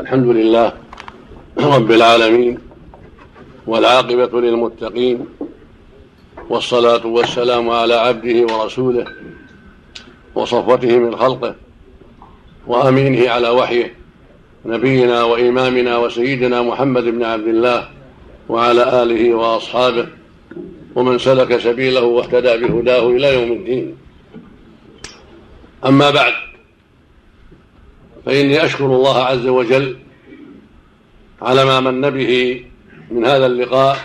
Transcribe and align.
الحمد 0.00 0.26
لله 0.26 0.72
رب 1.58 1.90
العالمين 1.90 2.58
والعاقبة 3.66 4.40
للمتقين 4.40 5.26
والصلاة 6.48 7.06
والسلام 7.06 7.70
على 7.70 7.94
عبده 7.94 8.54
ورسوله 8.54 9.04
وصفوته 10.34 10.98
من 10.98 11.16
خلقه 11.16 11.54
وأمينه 12.66 13.30
على 13.30 13.48
وحيه 13.48 13.94
نبينا 14.64 15.22
وإمامنا 15.22 15.98
وسيدنا 15.98 16.62
محمد 16.62 17.04
بن 17.04 17.22
عبد 17.24 17.48
الله 17.48 17.88
وعلى 18.48 19.02
آله 19.02 19.34
وأصحابه 19.34 20.06
ومن 20.94 21.18
سلك 21.18 21.58
سبيله 21.58 22.02
واهتدى 22.02 22.56
بهداه 22.56 23.10
إلى 23.10 23.34
يوم 23.34 23.52
الدين. 23.52 23.96
أما 25.86 26.10
بعد 26.10 26.32
فإني 28.26 28.64
أشكر 28.64 28.86
الله 28.86 29.24
عز 29.24 29.46
وجل 29.46 29.98
على 31.42 31.64
ما 31.64 31.80
من 31.80 32.10
به 32.10 32.64
من 33.10 33.26
هذا 33.26 33.46
اللقاء 33.46 33.98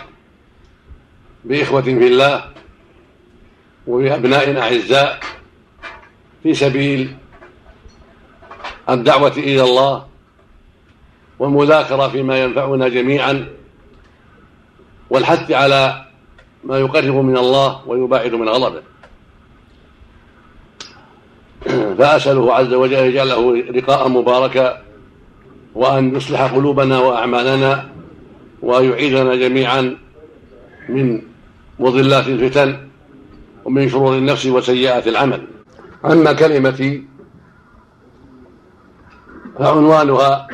بإخوة 1.44 1.82
في 1.82 2.06
الله 2.06 2.44
وبأبناء 3.86 4.58
أعزاء 4.58 5.20
في 6.42 6.54
سبيل 6.54 7.16
الدعوة 8.90 9.32
إلى 9.36 9.62
الله 9.62 10.06
والمذاكرة 11.38 12.08
فيما 12.08 12.42
ينفعنا 12.42 12.88
جميعا 12.88 13.48
والحث 15.10 15.52
على 15.52 16.04
ما 16.64 16.78
يقرب 16.78 17.14
من 17.14 17.36
الله 17.36 17.82
ويباعد 17.86 18.34
من 18.34 18.48
غضبه. 18.48 18.82
فأسأله 21.98 22.54
عز 22.54 22.72
وجل 22.74 22.94
أن 22.94 23.06
يجعله 23.06 23.56
لقاء 23.56 24.08
مباركا 24.08 24.82
وأن 25.74 26.16
يصلح 26.16 26.54
قلوبنا 26.54 26.98
وأعمالنا 26.98 27.88
وأن 28.62 28.84
يعيذنا 28.84 29.34
جميعا 29.36 29.96
من 30.88 31.22
مضلات 31.78 32.26
الفتن 32.26 32.88
ومن 33.64 33.88
شرور 33.88 34.16
النفس 34.16 34.46
وسيئات 34.46 35.08
العمل. 35.08 35.46
أما 36.04 36.32
كلمتي 36.32 37.04
فعنوانها 39.58 40.48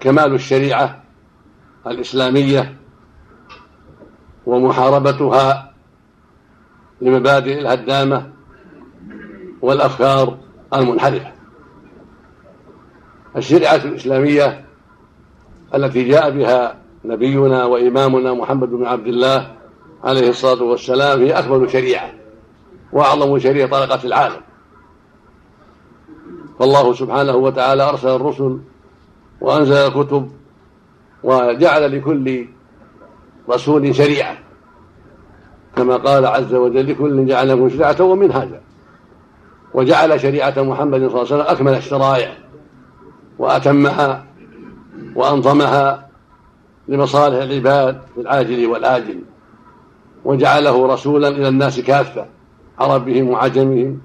كمال 0.00 0.34
الشريعة 0.34 1.02
الإسلامية 1.86 2.76
ومحاربتها 4.46 5.72
لمبادئ 7.00 7.58
الهدامة 7.58 8.37
والأفكار 9.62 10.36
المنحرفة. 10.74 11.32
الشريعة 13.36 13.76
الإسلامية 13.76 14.64
التي 15.74 16.04
جاء 16.04 16.30
بها 16.30 16.76
نبينا 17.04 17.64
وإمامنا 17.64 18.34
محمد 18.34 18.70
بن 18.70 18.86
عبد 18.86 19.06
الله 19.06 19.54
عليه 20.04 20.28
الصلاة 20.30 20.62
والسلام 20.62 21.20
هي 21.20 21.38
أكمل 21.38 21.70
شريعة 21.70 22.12
وأعظم 22.92 23.38
شريعة 23.38 23.70
طرقت 23.70 24.04
العالم. 24.04 24.40
فالله 26.58 26.92
سبحانه 26.94 27.36
وتعالى 27.36 27.82
أرسل 27.82 28.08
الرسل 28.08 28.58
وأنزل 29.40 29.74
الكتب 29.74 30.30
وجعل 31.22 31.98
لكل 31.98 32.46
رسول 33.50 33.94
شريعة 33.94 34.38
كما 35.76 35.96
قال 35.96 36.26
عز 36.26 36.54
وجل 36.54 36.90
لكل 36.90 37.26
جعلكم 37.26 37.68
شريعة 37.68 38.02
ومنهاجا. 38.02 38.60
وجعل 39.74 40.20
شريعة 40.20 40.54
محمد 40.56 40.98
صلى 40.98 41.06
الله 41.06 41.18
عليه 41.18 41.20
وسلم 41.20 41.40
أكمل 41.40 41.74
الشرائع 41.74 42.32
وأتمها 43.38 44.24
وأنظمها 45.14 46.08
لمصالح 46.88 47.42
العباد 47.42 48.00
في 48.14 48.20
العاجل 48.20 48.66
والآجل 48.66 49.20
وجعله 50.24 50.86
رسولا 50.86 51.28
إلى 51.28 51.48
الناس 51.48 51.80
كافة 51.80 52.26
عربهم 52.78 53.28
وعجمهم 53.30 54.00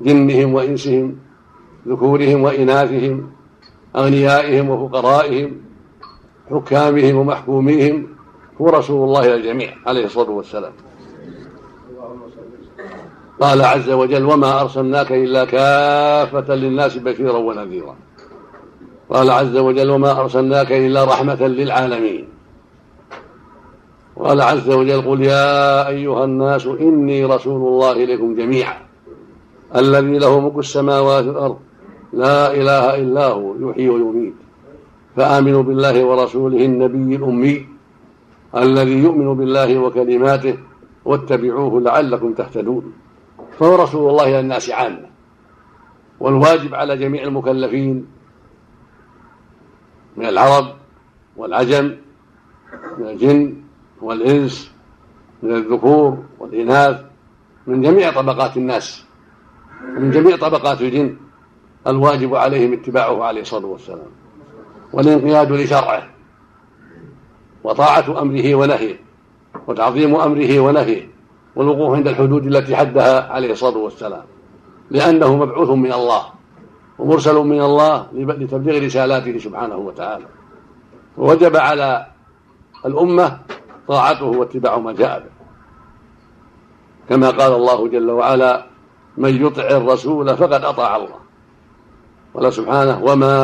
جنهم 0.00 0.54
وإنسهم 0.54 1.16
ذكورهم 1.88 2.42
وإناثهم 2.42 3.30
أغنيائهم 3.96 4.70
وفقرائهم 4.70 5.60
حكامهم 6.50 7.16
ومحكوميهم 7.16 8.06
هو 8.60 8.66
رسول 8.66 9.08
الله 9.08 9.20
إلى 9.20 9.34
الجميع 9.34 9.74
عليه 9.86 10.04
الصلاة 10.04 10.30
والسلام. 10.30 10.72
قال 13.40 13.62
عز 13.62 13.90
وجل 13.90 14.24
وما 14.24 14.60
أرسلناك 14.60 15.12
إلا 15.12 15.44
كافة 15.44 16.54
للناس 16.54 16.96
بشيرا 16.96 17.38
ونذيرا. 17.38 17.96
قال 19.10 19.30
عز 19.30 19.56
وجل 19.56 19.90
وما 19.90 20.20
أرسلناك 20.20 20.72
إلا 20.72 21.04
رحمة 21.04 21.46
للعالمين. 21.46 22.28
قال 24.16 24.40
عز 24.40 24.70
وجل 24.70 25.00
قل 25.02 25.20
يا 25.22 25.88
أيها 25.88 26.24
الناس 26.24 26.66
إني 26.66 27.24
رسول 27.24 27.60
الله 27.68 27.92
إليكم 27.92 28.34
جميعا 28.34 28.76
الذي 29.76 30.18
له 30.18 30.40
ملك 30.40 30.58
السماوات 30.58 31.24
والأرض 31.24 31.58
لا 32.12 32.54
إله 32.54 32.84
إلا 33.02 33.26
هو 33.26 33.70
يحيي 33.70 33.88
ويميت 33.88 34.34
فآمنوا 35.16 35.62
بالله 35.62 36.04
ورسوله 36.04 36.64
النبي 36.64 37.16
الأمي 37.16 37.66
الذي 38.56 38.98
يؤمن 38.98 39.34
بالله 39.34 39.78
وكلماته 39.78 40.56
واتبعوه 41.04 41.80
لعلكم 41.80 42.32
تهتدون. 42.32 42.92
فهو 43.58 43.74
رسول 43.76 44.10
الله 44.10 44.24
إلى 44.24 44.40
الناس 44.40 44.70
عامة 44.70 45.06
والواجب 46.20 46.74
على 46.74 46.96
جميع 46.96 47.22
المكلفين 47.22 48.06
من 50.16 50.26
العرب 50.26 50.74
والعجم 51.36 51.96
من 52.98 53.08
الجن 53.08 53.56
والإنس 54.02 54.70
من 55.42 55.50
الذكور 55.56 56.24
والإناث 56.38 57.00
من 57.66 57.80
جميع 57.82 58.10
طبقات 58.12 58.56
الناس 58.56 59.04
من 59.98 60.10
جميع 60.10 60.36
طبقات 60.36 60.80
الجن 60.80 61.16
الواجب 61.86 62.34
عليهم 62.34 62.72
اتباعه 62.72 63.24
عليه 63.24 63.40
الصلاة 63.40 63.66
والسلام 63.66 64.10
والانقياد 64.92 65.52
لشرعه 65.52 66.10
وطاعة 67.64 68.22
أمره 68.22 68.54
ونهيه 68.54 69.00
وتعظيم 69.66 70.16
أمره 70.16 70.60
ونهيه 70.60 71.08
والوقوف 71.56 71.94
عند 71.94 72.08
الحدود 72.08 72.46
التي 72.46 72.76
حدها 72.76 73.32
عليه 73.32 73.52
الصلاة 73.52 73.78
والسلام. 73.78 74.24
لأنه 74.90 75.36
مبعوث 75.36 75.70
من 75.70 75.92
الله 75.92 76.22
ومرسل 76.98 77.34
من 77.34 77.62
الله 77.62 78.06
لتبليغ 78.12 78.84
رسالاته 78.84 79.38
سبحانه 79.38 79.76
وتعالى. 79.76 80.26
ووجب 81.18 81.56
على 81.56 82.06
الأمة 82.86 83.38
طاعته 83.88 84.26
واتباع 84.26 84.78
ما 84.78 84.92
جاء 84.92 85.18
به. 85.18 85.36
كما 87.08 87.30
قال 87.30 87.52
الله 87.52 87.88
جل 87.88 88.10
وعلا 88.10 88.66
من 89.16 89.46
يطع 89.46 89.62
الرسول 89.62 90.36
فقد 90.36 90.64
أطاع 90.64 90.96
الله 90.96 91.18
قال 92.34 92.52
سبحانه 92.52 93.04
وما 93.04 93.36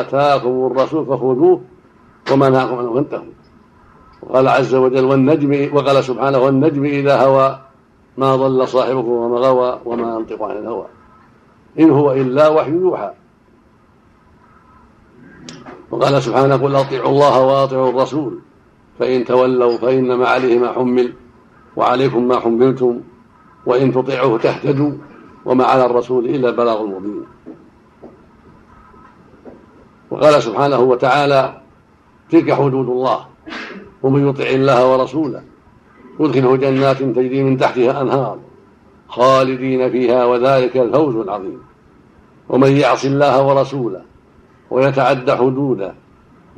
آتاكم 0.00 0.66
الرسول 0.66 1.06
فخذوه 1.06 1.60
وما 2.32 2.48
نهاكم 2.48 2.78
عنه 2.78 2.94
فانتهوا 2.94 3.32
وقال 4.22 4.48
عز 4.48 4.74
وجل 4.74 5.04
والنجم 5.04 5.76
وقال 5.76 6.04
سبحانه 6.04 6.38
والنجم 6.38 6.84
إذا 6.84 7.16
هوى 7.16 7.60
ما 8.18 8.36
ضل 8.36 8.68
صاحبكم 8.68 9.08
وما 9.08 9.38
غوى 9.38 9.80
وما 9.84 10.14
ينطق 10.16 10.42
عن 10.42 10.56
الهوى. 10.56 10.86
إن 11.78 11.90
هو 11.90 12.12
إلا 12.12 12.48
وحي 12.48 12.70
يوحى. 12.70 13.10
وقال 15.90 16.22
سبحانه 16.22 16.56
قل 16.56 16.76
أطيعوا 16.76 17.08
الله 17.08 17.40
وأطيعوا 17.40 17.90
الرسول. 17.90 18.38
فإن 18.98 19.24
تولوا 19.24 19.78
فإنما 19.78 20.28
عليه 20.28 20.58
ما 20.58 20.72
حمل 20.72 21.12
وعليكم 21.76 22.28
ما 22.28 22.40
حملتم. 22.40 23.00
وإن 23.66 23.92
تطيعوه 23.92 24.38
تهتدوا 24.38 24.92
وما 25.44 25.64
على 25.64 25.86
الرسول 25.86 26.24
إلا 26.24 26.48
البلاغ 26.48 26.80
المبين. 26.80 27.24
وقال 30.10 30.42
سبحانه 30.42 30.80
وتعالى 30.80 31.60
تلك 32.30 32.52
حدود 32.52 32.88
الله. 32.88 33.26
ومن 34.02 34.28
يطع 34.28 34.44
الله 34.44 34.92
ورسوله 34.92 35.42
يدخله 36.20 36.56
جنات 36.56 36.98
تجري 37.02 37.42
من 37.42 37.56
تحتها 37.56 38.02
أنهار 38.02 38.38
خالدين 39.08 39.90
فيها 39.90 40.24
وذلك 40.24 40.76
الفوز 40.76 41.16
العظيم. 41.16 41.60
ومن 42.48 42.72
يعص 42.72 43.04
الله 43.04 43.46
ورسوله 43.46 44.02
ويتعدى 44.70 45.32
حدوده 45.32 45.94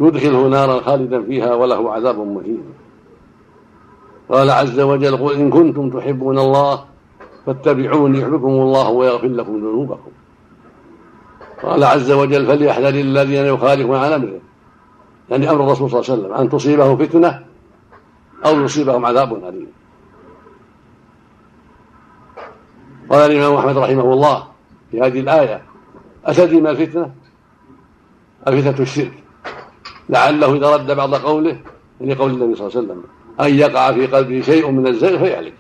يدخله 0.01 0.49
نارا 0.49 0.81
خالدا 0.81 1.23
فيها 1.23 1.55
وله 1.55 1.93
عذاب 1.93 2.19
مهين. 2.19 2.63
قال 4.29 4.51
عز 4.51 4.81
وجل 4.81 5.17
قل 5.17 5.35
إن 5.35 5.51
كنتم 5.51 5.91
تحبون 5.91 6.39
الله 6.39 6.85
فاتبعوني 7.47 8.19
يحبكم 8.19 8.49
الله 8.49 8.91
ويغفر 8.91 9.29
لكم 9.29 9.57
ذنوبكم. 9.57 10.11
قال 11.63 11.85
عز 11.85 12.11
وجل 12.11 12.47
فليحذر 12.47 12.89
الذين 12.89 13.45
يخالفون 13.45 13.97
عن 13.97 14.13
أمره 14.13 14.41
يعني 15.33 15.51
أمر 15.51 15.65
الرسول 15.65 15.91
صلى 15.91 16.01
الله 16.01 16.11
عليه 16.11 16.23
وسلم 16.23 16.35
أن 16.35 16.49
تصيبهم 16.49 16.97
فتنة 16.97 17.45
أو 18.47 18.61
يصيبهم 18.61 19.07
عذاب 19.07 19.45
أليم. 19.45 19.73
قال 23.11 23.31
الإمام 23.31 23.55
أحمد 23.55 23.79
رحمه 23.79 24.13
الله 24.13 24.47
في 24.91 25.01
هذه 25.01 25.21
الآية 25.21 25.63
أتدري 26.25 26.61
ما 26.61 26.71
الفتنة؟ 26.71 27.15
الفتنة 28.49 28.83
الشرك. 28.83 29.13
لعله 30.09 30.55
إذا 30.55 30.77
رد 30.77 30.91
بعض 30.91 31.15
قوله 31.15 31.61
لقول 32.01 32.31
النبي 32.31 32.55
صلى 32.55 32.67
الله 32.67 32.79
عليه 32.79 32.87
وسلم 32.87 33.03
أن 33.41 33.55
يقع 33.55 33.93
في 33.93 34.07
قلبه 34.07 34.41
شيء 34.41 34.71
من 34.71 34.87
الزيغ 34.87 35.19
فيهلك 35.19 35.55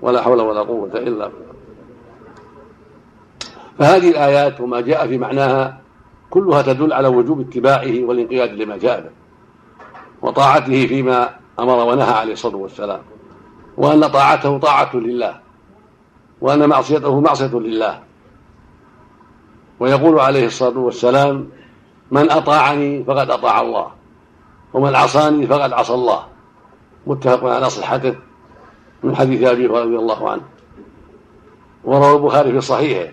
ولا 0.00 0.22
حول 0.22 0.40
ولا 0.40 0.60
قوة 0.60 0.90
إلا 0.94 1.26
بالله. 1.26 1.46
فهذه 3.78 4.10
الآيات 4.10 4.60
وما 4.60 4.80
جاء 4.80 5.06
في 5.06 5.18
معناها 5.18 5.85
كلها 6.36 6.62
تدل 6.62 6.92
على 6.92 7.08
وجوب 7.08 7.40
اتباعه 7.40 8.04
والانقياد 8.04 8.52
لما 8.52 8.76
جاء 8.76 9.00
به 9.00 9.10
وطاعته 10.22 10.86
فيما 10.86 11.30
أمر 11.58 11.78
ونهى 11.88 12.12
عليه 12.12 12.32
الصلاة 12.32 12.56
والسلام. 12.56 13.00
وأن 13.76 14.06
طاعته 14.06 14.58
طاعة 14.58 14.96
لله. 14.96 15.40
وأن 16.40 16.68
معصيته 16.68 17.20
معصية 17.20 17.54
لله. 17.54 18.02
ويقول 19.80 20.20
عليه 20.20 20.46
الصلاة 20.46 20.78
والسلام 20.78 21.48
من 22.10 22.30
أطاعني 22.30 23.04
فقد 23.04 23.30
أطاع 23.30 23.60
الله. 23.60 23.88
ومن 24.74 24.94
عصاني 24.94 25.46
فقد 25.46 25.72
عصى 25.72 25.94
الله. 25.94 26.26
متفق 27.06 27.48
على 27.48 27.70
صحته 27.70 28.14
من 29.02 29.16
حديث 29.16 29.42
أبي 29.42 29.66
هريرة 29.66 29.84
رضي 29.84 29.96
الله 29.96 30.30
عنه. 30.30 30.42
وروى 31.84 32.16
البخاري 32.16 32.52
في 32.52 32.60
صحيحه 32.60 33.12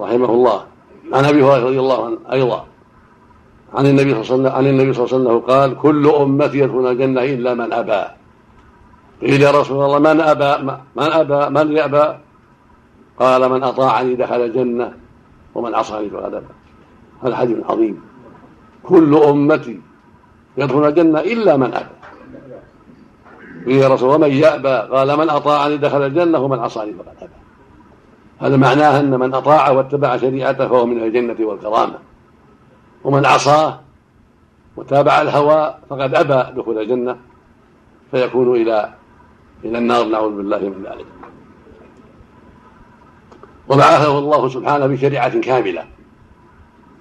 رحمه 0.00 0.30
الله. 0.30 0.69
عن 1.12 1.24
أبي 1.24 1.42
هريرة 1.42 1.66
رضي 1.66 1.80
الله 1.80 2.06
عنه 2.06 2.18
أيضا. 2.32 2.66
عن 3.74 3.86
النبي 3.86 4.24
صلى 4.24 4.36
الله 4.36 4.50
عليه 4.50 4.88
وسلم 4.88 5.38
قال 5.38 5.78
كل 5.78 6.08
أمتي 6.08 6.58
يدخلون 6.58 6.86
الجنة 6.86 7.22
إلا 7.22 7.54
من 7.54 7.72
أبى. 7.72 8.02
قيل 9.22 9.42
يا 9.42 9.50
رسول 9.50 9.84
الله 9.84 9.98
من 9.98 10.20
أبى؟ 10.20 10.52
من 10.96 11.08
أبى؟ 11.12 11.40
من 11.50 11.76
يأبى؟ 11.76 12.06
قال 13.18 13.50
من 13.50 13.62
أطاعني 13.62 14.14
دخل 14.14 14.40
الجنة 14.40 14.92
ومن 15.54 15.74
عصاني 15.74 16.10
فقد 16.10 16.34
أبى. 16.34 16.46
هذا 17.22 17.36
حديث 17.36 17.58
عظيم. 17.70 18.02
كل 18.82 19.14
أمتي 19.14 19.80
يدخلون 20.56 20.86
الجنة 20.88 21.20
إلا 21.20 21.56
من 21.56 21.74
أبى. 21.74 21.94
قيل 23.66 23.76
يا 23.76 23.88
رسول 23.88 24.14
الله 24.14 24.28
من 24.28 24.34
يأبى؟ 24.34 24.94
قال 24.94 25.18
من 25.18 25.30
أطاعني 25.30 25.76
دخل 25.76 26.02
الجنة 26.06 26.38
ومن 26.38 26.58
عصاني 26.58 26.92
فقد 26.92 27.16
أبى. 27.22 27.39
هذا 28.40 28.56
معناه 28.56 29.00
أن 29.00 29.18
من 29.18 29.34
أطاع 29.34 29.70
واتبع 29.70 30.16
شريعته 30.16 30.68
فهو 30.68 30.86
من 30.86 31.02
الجنة 31.02 31.36
والكرامة 31.40 31.98
ومن 33.04 33.26
عصاه 33.26 33.80
وتابع 34.76 35.22
الهوى 35.22 35.74
فقد 35.90 36.14
أبى 36.14 36.60
دخول 36.60 36.78
الجنة 36.78 37.16
فيكون 38.10 38.56
إلى 38.56 38.94
إلى 39.64 39.78
النار 39.78 40.04
نعوذ 40.04 40.36
بالله 40.36 40.58
من 40.58 40.82
ذلك. 40.84 41.06
وبعثه 43.68 44.18
الله 44.18 44.48
سبحانه 44.48 44.86
بشريعة 44.86 45.40
كاملة 45.40 45.84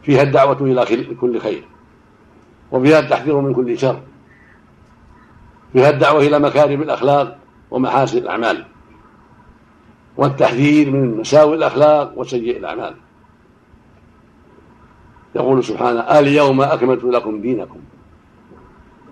فيها 0.04 0.22
الدعوة 0.22 0.62
إلى 0.62 1.16
كل 1.22 1.40
خير 1.40 1.64
وفيها 2.72 3.00
التحذير 3.00 3.40
من 3.40 3.54
كل 3.54 3.78
شر 3.78 4.00
فيها 5.74 5.90
الدعوة 5.90 6.22
إلى 6.22 6.40
مكارم 6.40 6.82
الأخلاق 6.82 7.38
ومحاسن 7.72 8.18
الأعمال. 8.18 8.66
والتحذير 10.20 10.92
من 10.92 11.18
مساوئ 11.18 11.56
الأخلاق 11.56 12.18
وسيء 12.18 12.58
الأعمال. 12.58 12.96
يقول 15.36 15.64
سبحانه 15.64 16.00
اليوم 16.00 16.62
أكملت 16.62 17.04
لكم 17.04 17.42
دينكم 17.42 17.80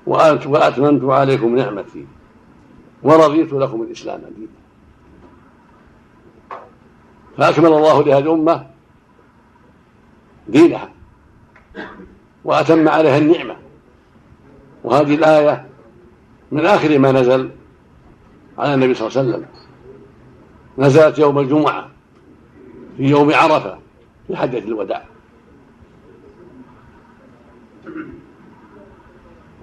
وأتممت 0.07 1.04
عليكم 1.04 1.56
نعمتي 1.56 2.06
ورضيت 3.04 3.54
لكم 3.54 3.81
الإسلام 3.81 4.21
دينا. 4.36 4.48
فأكمل 7.38 7.68
الله 7.68 8.04
لهذه 8.04 8.19
الأمة 8.19 8.65
دينها 10.48 10.89
وأتم 12.44 12.89
عليها 12.89 13.18
النعمة. 13.18 13.56
وهذه 14.83 15.15
الآية 15.15 15.65
من 16.51 16.65
آخر 16.65 17.00
ما 17.00 17.12
نزل 17.12 17.51
على 18.57 18.74
النبي 18.74 18.94
صلى 18.94 19.07
الله 19.07 19.19
عليه 19.19 19.30
وسلم. 19.30 19.45
نزلت 20.78 21.20
يوم 21.20 21.40
الجمعة 21.40 21.90
في 22.98 23.04
يوم 23.04 23.34
عرفة 23.34 23.78
في 24.28 24.36
حجة 24.36 24.58
الوداع. 24.58 25.04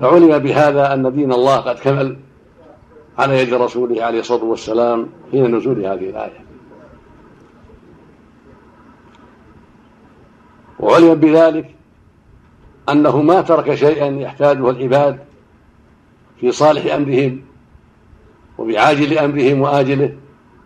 فعلم 0.01 0.39
بهذا 0.39 0.95
أن 0.95 1.15
دين 1.15 1.33
الله 1.33 1.57
قد 1.57 1.79
كمل 1.79 2.17
على 3.19 3.39
يد 3.39 3.55
رسوله 3.55 4.05
عليه 4.05 4.21
الصلاة 4.21 4.45
والسلام 4.45 5.09
حين 5.31 5.57
نزول 5.57 5.87
هذه 5.87 6.11
الآية. 6.11 6.45
وعلم 10.81 11.15
بذلك 11.15 11.75
أنه 12.89 13.23
ما 13.23 13.41
ترك 13.41 13.75
شيئا 13.75 14.07
يحتاجه 14.07 14.71
العباد 14.71 15.19
في 16.41 16.53
صالح 16.53 16.95
أمرهم 16.95 17.43
وبعاجل 18.59 19.19
أمرهم 19.19 19.61
وآجله 19.61 20.17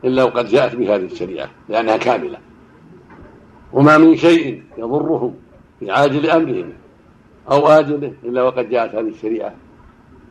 إلا 0.05 0.25
وقد 0.25 0.47
جاءت 0.47 0.77
بهذه 0.77 1.05
الشريعة 1.05 1.49
لأنها 1.69 1.97
كاملة. 1.97 2.39
وما 3.73 3.99
من 3.99 4.17
شيء 4.17 4.63
يضرهم 4.79 5.35
في 5.81 5.91
عاجل 5.91 6.31
أمرهم 6.31 6.73
أو 7.51 7.69
آجله 7.69 8.13
إلا 8.25 8.43
وقد 8.43 8.71
جاءت 8.71 8.95
هذه 8.95 9.09
الشريعة 9.09 9.55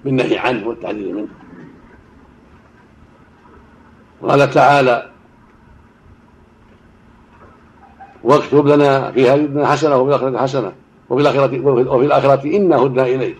بالنهي 0.06 0.38
عنه 0.38 0.68
والتحذير 0.68 1.14
منه. 1.14 1.28
قال 4.22 4.50
تعالى 4.50 5.10
واكتب 8.24 8.68
لنا 8.68 9.12
في 9.12 9.30
هذه 9.30 9.46
الدنيا 9.46 9.68
حسنة 9.68 9.98
وفي 9.98 10.10
الآخرة 10.10 10.38
حسنة 10.38 10.72
وفي 11.10 11.22
الآخرة 11.22 11.68
وفي 11.68 12.06
الآخرة 12.06 12.58
إنا 12.58 12.76
هدنا 12.76 13.04
إليك. 13.04 13.38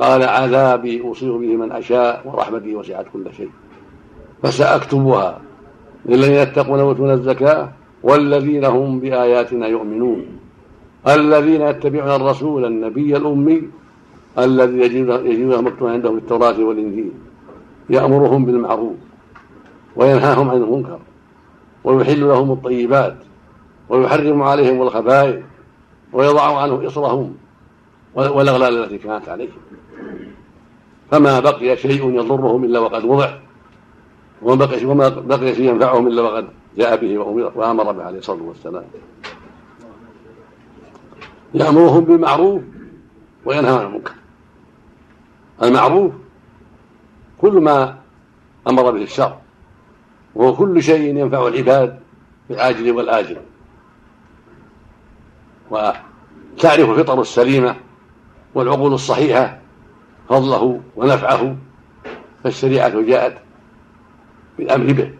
قال 0.00 0.22
عذابي 0.22 1.10
أصيب 1.10 1.32
به 1.32 1.56
من 1.56 1.72
أشاء 1.72 2.22
ورحمتي 2.24 2.76
وسعت 2.76 3.06
كل 3.12 3.34
شيء. 3.36 3.50
فسأكتبها. 4.42 5.40
للذين 6.06 6.34
يتقون 6.34 6.80
ويؤتون 6.80 7.10
الزكاة 7.10 7.72
والذين 8.02 8.64
هم 8.64 9.00
بآياتنا 9.00 9.66
يؤمنون. 9.66 10.26
الذين 11.08 11.60
يتبعون 11.62 12.10
الرسول 12.10 12.64
النبي 12.64 13.16
الأمي 13.16 13.62
الذي 14.38 14.78
يجدونه 14.78 15.60
مكتوبا 15.60 15.92
عندهم 15.92 16.14
في 16.16 16.22
التوراة 16.22 16.58
والإنجيل. 16.58 17.12
يأمرهم 17.90 18.44
بالمعروف 18.44 18.96
وينهاهم 19.96 20.50
عن 20.50 20.56
المنكر 20.56 20.98
ويحل 21.84 22.20
لهم 22.20 22.52
الطيبات 22.52 23.16
ويحرم 23.88 24.42
عليهم 24.42 24.82
الخبائث 24.82 25.44
ويضع 26.12 26.62
عنهم 26.62 26.86
إصرهم 26.86 27.34
والأغلال 28.14 28.84
التي 28.84 28.98
كانت 28.98 29.28
عليهم. 29.28 29.58
فما 31.10 31.40
بقي 31.40 31.76
شيء 31.76 32.10
يضرهم 32.14 32.64
إلا 32.64 32.78
وقد 32.78 33.04
وضع. 33.04 33.30
وما 34.42 34.54
بقي 34.54 34.84
وما 34.84 35.08
بقي 35.08 35.54
شيء 35.54 35.70
ينفعهم 35.70 36.06
إلا 36.06 36.22
وقد 36.22 36.48
جاء 36.76 36.96
به 36.96 37.18
وأمر 37.56 37.92
به 37.92 38.04
عليه 38.04 38.18
الصلاة 38.18 38.42
والسلام. 38.42 38.84
يأمرهم 41.54 42.04
بالمعروف 42.04 42.62
وينهى 43.44 43.78
عن 43.78 43.86
المنكر. 43.86 44.12
المعروف 45.62 46.12
كل 47.38 47.52
ما 47.52 47.98
أمر 48.68 48.90
به 48.90 49.02
الشرع. 49.02 49.38
وهو 50.34 50.56
كل 50.56 50.82
شيء 50.82 51.16
ينفع 51.16 51.48
العباد 51.48 52.00
في 52.48 52.54
العاجل 52.54 52.90
والآجل. 52.92 53.36
وتعرف 55.70 56.90
الفطر 56.90 57.20
السليمة 57.20 57.76
والعقول 58.54 58.94
الصحيحة 58.94 59.58
فضله 60.28 60.80
ونفعه 60.96 61.56
فالشريعة 62.44 63.00
جاءت 63.00 63.47
بالأمر 64.58 64.92
به. 64.92 65.12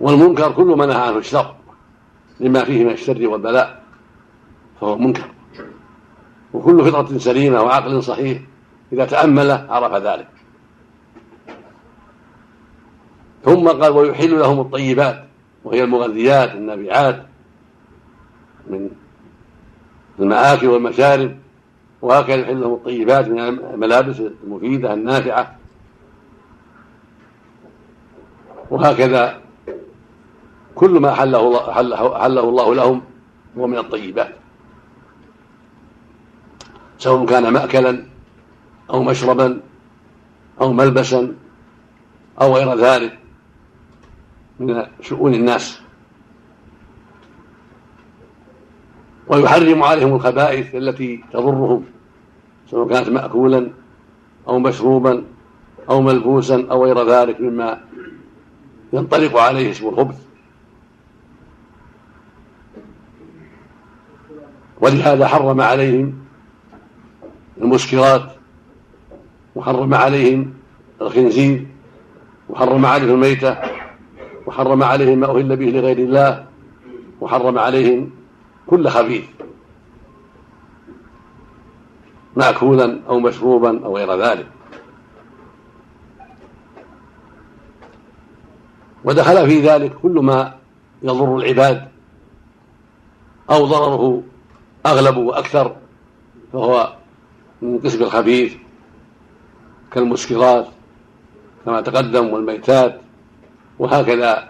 والمنكر 0.00 0.52
كل 0.52 0.66
ما 0.66 0.86
نهى 0.86 0.96
عنه 0.96 1.18
الشر 1.18 1.54
لما 2.40 2.64
فيه 2.64 2.84
من 2.84 2.90
الشر 2.90 3.28
والبلاء 3.28 3.82
فهو 4.80 4.98
منكر. 4.98 5.30
وكل 6.52 6.84
فطرة 6.84 7.18
سليمة 7.18 7.62
وعقل 7.62 8.02
صحيح 8.02 8.40
إذا 8.92 9.04
تأمل 9.04 9.50
عرف 9.50 9.94
ذلك. 9.94 10.28
ثم 13.44 13.68
قال 13.68 13.92
ويحل 13.92 14.38
لهم 14.38 14.60
الطيبات 14.60 15.24
وهي 15.64 15.84
المغذيات 15.84 16.54
النابعات 16.54 17.26
من 18.66 18.90
المآكل 20.18 20.66
والمشارب 20.66 21.36
وهكذا 22.02 22.36
يحل 22.36 22.60
لهم 22.60 22.72
الطيبات 22.74 23.28
من 23.28 23.38
الملابس 23.40 24.20
المفيدة 24.44 24.94
النافعة 24.94 25.56
وهكذا 28.72 29.40
كل 30.74 30.90
ما 30.90 31.12
حله 31.12 31.40
الله, 31.40 31.72
حله 32.16 32.40
الله 32.48 32.74
لهم 32.74 33.02
هو 33.58 33.66
من 33.66 33.78
الطيبات. 33.78 34.32
سواء 36.98 37.26
كان 37.26 37.52
مأكلا 37.52 38.06
أو 38.90 39.02
مشربا 39.02 39.60
أو 40.60 40.72
ملبسا 40.72 41.34
أو 42.40 42.56
غير 42.56 42.74
ذلك 42.78 43.18
من 44.60 44.86
شؤون 45.00 45.34
الناس. 45.34 45.80
ويحرم 49.28 49.82
عليهم 49.82 50.14
الخبائث 50.14 50.74
التي 50.74 51.24
تضرهم 51.32 51.84
سواء 52.70 52.88
كانت 52.88 53.08
مأكولا 53.08 53.70
أو 54.48 54.58
مشروبا 54.58 55.24
أو 55.90 56.00
ملبوسا 56.00 56.66
أو 56.70 56.84
غير 56.84 57.08
ذلك 57.08 57.40
مما 57.40 57.91
ينطلق 58.92 59.36
عليه 59.36 59.70
اسم 59.70 59.88
الخبث 59.88 60.18
ولهذا 64.80 65.26
حرم 65.26 65.60
عليهم 65.60 66.14
المسكرات 67.58 68.32
وحرم 69.54 69.94
عليهم 69.94 70.54
الخنزير 71.00 71.66
وحرم 72.48 72.86
عليهم 72.86 73.10
الميتة 73.10 73.56
وحرم 74.46 74.82
عليهم 74.82 75.18
ما 75.18 75.30
أهل 75.30 75.56
به 75.56 75.66
لغير 75.66 75.98
الله 75.98 76.46
وحرم 77.20 77.58
عليهم 77.58 78.10
كل 78.66 78.88
خبيث. 78.88 79.24
مأكولا 82.36 83.00
أو 83.08 83.20
مشروبا 83.20 83.84
أو 83.84 83.96
غير 83.96 84.22
ذلك. 84.22 84.46
ودخل 89.04 89.46
في 89.46 89.60
ذلك 89.60 89.94
كل 89.94 90.12
ما 90.12 90.54
يضر 91.02 91.36
العباد 91.36 91.88
أو 93.50 93.66
ضرره 93.66 94.22
أغلب 94.86 95.16
وأكثر 95.16 95.76
فهو 96.52 96.92
من 97.62 97.78
قسم 97.78 98.02
الخبيث 98.02 98.54
كالمسكرات 99.92 100.66
كما 101.64 101.80
تقدم 101.80 102.26
والميتات 102.28 103.00
وهكذا. 103.78 104.48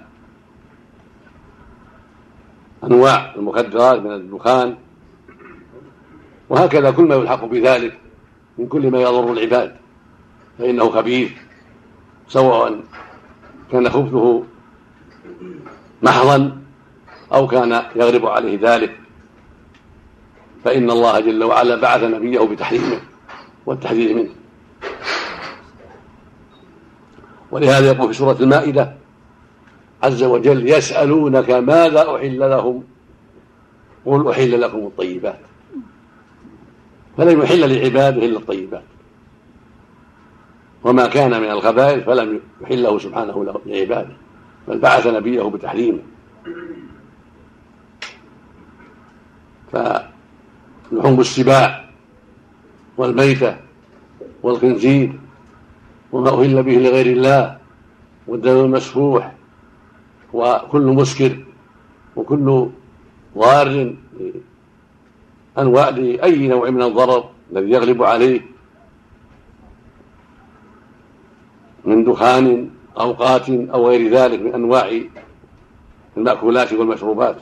أنواع 2.85 3.35
المخدرات 3.35 4.01
من 4.01 4.13
الدخان 4.13 4.77
وهكذا 6.49 6.91
كل 6.91 7.03
ما 7.03 7.15
يلحق 7.15 7.45
بذلك 7.45 7.99
من 8.59 8.67
كل 8.69 8.91
ما 8.91 9.01
يضر 9.01 9.33
العباد 9.33 9.77
فإنه 10.59 10.91
خبيث 10.91 11.33
سواء 12.29 12.81
كان 13.73 13.91
خبثه 13.91 14.45
محضا 16.03 16.59
أو 17.33 17.47
كان 17.47 17.83
يغلب 17.97 18.27
عليه 18.27 18.59
ذلك. 18.63 18.97
فإن 20.65 20.91
الله 20.91 21.21
جل 21.21 21.45
وعلا 21.45 21.77
بعث 21.77 22.03
نبيه 22.03 22.41
بتحريمه 22.41 23.01
والتحذير 23.67 24.15
منه. 24.15 24.31
ولهذا 27.51 27.87
يقول 27.87 28.09
في 28.09 28.19
سورة 28.19 28.37
المائدة 28.41 28.95
عز 30.03 30.23
وجل 30.23 30.69
يسألونك 30.69 31.51
ماذا 31.51 32.17
أحل 32.17 32.41
لهم؟ 32.41 32.85
قل 34.07 34.31
أحل 34.31 34.61
لكم 34.61 34.79
الطيبات. 34.79 35.39
فلم 37.17 37.43
يحل 37.43 37.75
لعباده 37.75 38.27
إلا 38.27 38.39
الطيبات. 38.39 38.83
وما 40.85 41.07
كان 41.07 41.41
من 41.41 41.51
الخبائث 41.51 42.05
فلم 42.05 42.41
يحله 42.61 42.99
سبحانه 42.99 43.61
لعباده 43.67 44.17
بل 44.69 44.79
بعث 44.79 45.07
نبيه 45.07 45.43
بتحريمه. 45.43 45.99
فلحوم 49.73 51.21
السباع 51.21 51.85
والميتة 52.97 53.57
والخنزير 54.43 55.13
وما 56.13 56.31
أهل 56.31 56.63
به 56.63 56.73
لغير 56.73 57.07
الله 57.07 57.59
والدم 58.27 58.65
المسفوح 58.65 59.33
وكل 60.33 60.83
مسكر 60.83 61.45
وكل 62.17 62.69
ضار 63.39 63.95
أنواع 65.59 65.89
لأي 65.89 66.49
نوع 66.49 66.71
من 66.71 66.83
الضرر 66.83 67.31
الذي 67.53 67.71
يغلب 67.71 68.03
عليه 68.03 68.41
من 71.85 72.05
دخان 72.05 72.71
أو 73.01 73.13
قات 73.13 73.51
أو 73.51 73.89
غير 73.89 74.11
ذلك 74.11 74.41
من 74.41 74.55
أنواع 74.55 75.01
المأكولات 76.17 76.73
والمشروبات. 76.73 77.37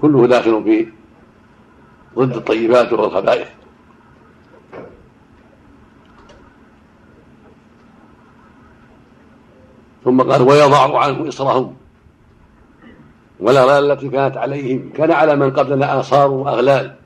كله 0.00 0.26
داخل 0.26 0.64
في 0.64 0.88
ضد 2.18 2.36
الطيبات 2.36 2.92
والخبائث. 2.92 3.48
ثم 10.04 10.20
قال 10.22 10.42
ويضع 10.42 10.98
عنه 10.98 11.28
إصرهم. 11.28 11.76
والأغلال 13.40 13.92
التي 13.92 14.08
كانت 14.08 14.36
عليهم. 14.36 14.92
كان 14.96 15.10
على 15.10 15.36
من 15.36 15.50
قبلنا 15.50 16.00
آثار 16.00 16.30
وأغلال 16.30 16.96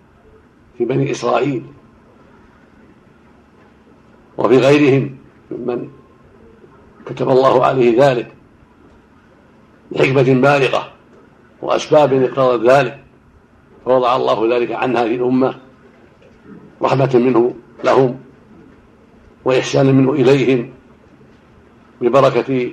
في 0.78 0.85
بني 0.85 1.11
إسرائيل. 1.11 1.77
وفي 4.38 4.59
غيرهم 4.59 5.16
ممن 5.50 5.88
كتب 7.07 7.28
الله 7.30 7.64
عليه 7.64 8.07
ذلك 8.07 8.35
لحكمة 9.92 10.23
بالغة 10.23 10.88
وأسباب 11.62 12.12
اقتضت 12.12 12.71
ذلك 12.71 12.99
فوضع 13.85 14.16
الله 14.16 14.57
ذلك 14.57 14.73
عن 14.73 14.97
هذه 14.97 15.14
الأمة 15.14 15.54
رحمة 16.83 17.11
منه 17.14 17.54
لهم 17.85 18.16
وإحسانا 19.45 19.92
منه 19.92 20.12
إليهم 20.12 20.71
ببركة 22.00 22.71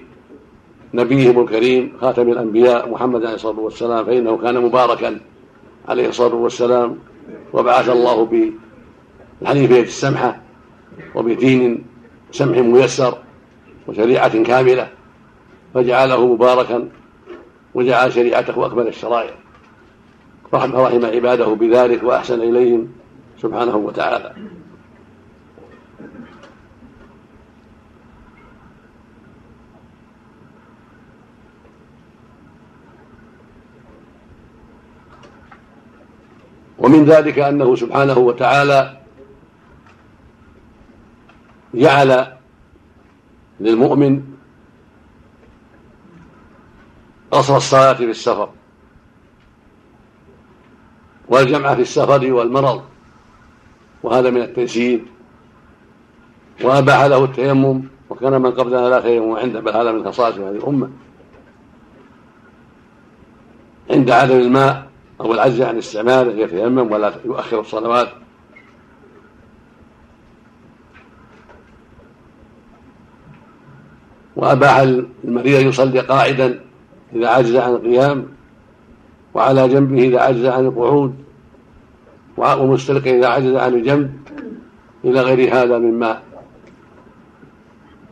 نبيهم 0.93 1.41
الكريم 1.41 1.93
خاتم 2.01 2.31
الأنبياء 2.31 2.89
محمد 2.89 3.25
عليه 3.25 3.35
الصلاة 3.35 3.59
والسلام 3.59 4.05
فإنه 4.05 4.37
كان 4.37 4.61
مباركا 4.61 5.19
عليه 5.87 6.09
الصلاة 6.09 6.35
والسلام 6.35 6.97
وبعث 7.53 7.89
الله 7.89 8.25
بالحنيفية 9.41 9.81
السمحة 9.81 10.44
وبدين 11.15 11.85
سمح 12.31 12.57
ميسر 12.57 13.17
وشريعة 13.87 14.43
كاملة 14.43 14.87
فجعله 15.73 16.33
مباركا 16.33 16.89
وجعل 17.73 18.13
شريعته 18.13 18.65
أكمل 18.65 18.87
الشرائع. 18.87 19.33
رحم 20.53 20.75
رحم 20.75 21.05
عباده 21.05 21.47
بذلك 21.47 22.03
وأحسن 22.03 22.41
إليهم 22.41 22.87
سبحانه 23.41 23.75
وتعالى. 23.75 24.35
ومن 36.77 37.05
ذلك 37.05 37.39
أنه 37.39 37.75
سبحانه 37.75 38.17
وتعالى 38.17 39.04
جعل 41.75 42.27
للمؤمن 43.59 44.23
قصر 47.31 47.57
الصلاة 47.57 47.93
في 47.93 48.03
السفر 48.09 48.49
والجمع 51.27 51.75
في 51.75 51.81
السفر 51.81 52.33
والمرض 52.33 52.83
وهذا 54.03 54.29
من 54.29 54.41
التيسير 54.41 55.05
وأباح 56.61 57.03
له 57.03 57.23
التيمم 57.23 57.83
وكان 58.09 58.41
من 58.41 58.51
قبلنا 58.51 58.89
لا 58.89 59.01
تيمم 59.01 59.35
عنده 59.35 59.59
بل 59.59 59.71
هذا 59.71 59.91
من 59.91 60.05
خصائص 60.05 60.35
هذه 60.35 60.49
الأمة. 60.49 60.89
عند 63.89 64.11
عدم 64.11 64.39
الماء 64.39 64.87
أو 65.21 65.33
العجز 65.33 65.61
عن 65.61 65.77
استعماله 65.77 66.43
يتيمم 66.43 66.91
ولا 66.91 67.13
يؤخر 67.25 67.59
الصلوات. 67.59 68.07
وأباح 74.35 74.77
المريض 75.23 75.67
يصلي 75.67 75.99
قاعدا 75.99 76.59
إذا 77.15 77.27
عجز 77.27 77.55
عن 77.55 77.71
القيام 77.71 78.25
وعلى 79.33 79.67
جنبه 79.67 80.03
إذا 80.03 80.19
عجز 80.19 80.45
عن 80.45 80.65
القعود 80.65 81.15
ومستلقي 82.37 83.19
إذا 83.19 83.27
عجز 83.27 83.55
عن 83.55 83.73
الجنب 83.73 84.19
إلى 85.03 85.21
غير 85.21 85.55
هذا 85.55 85.77
مما 85.77 86.21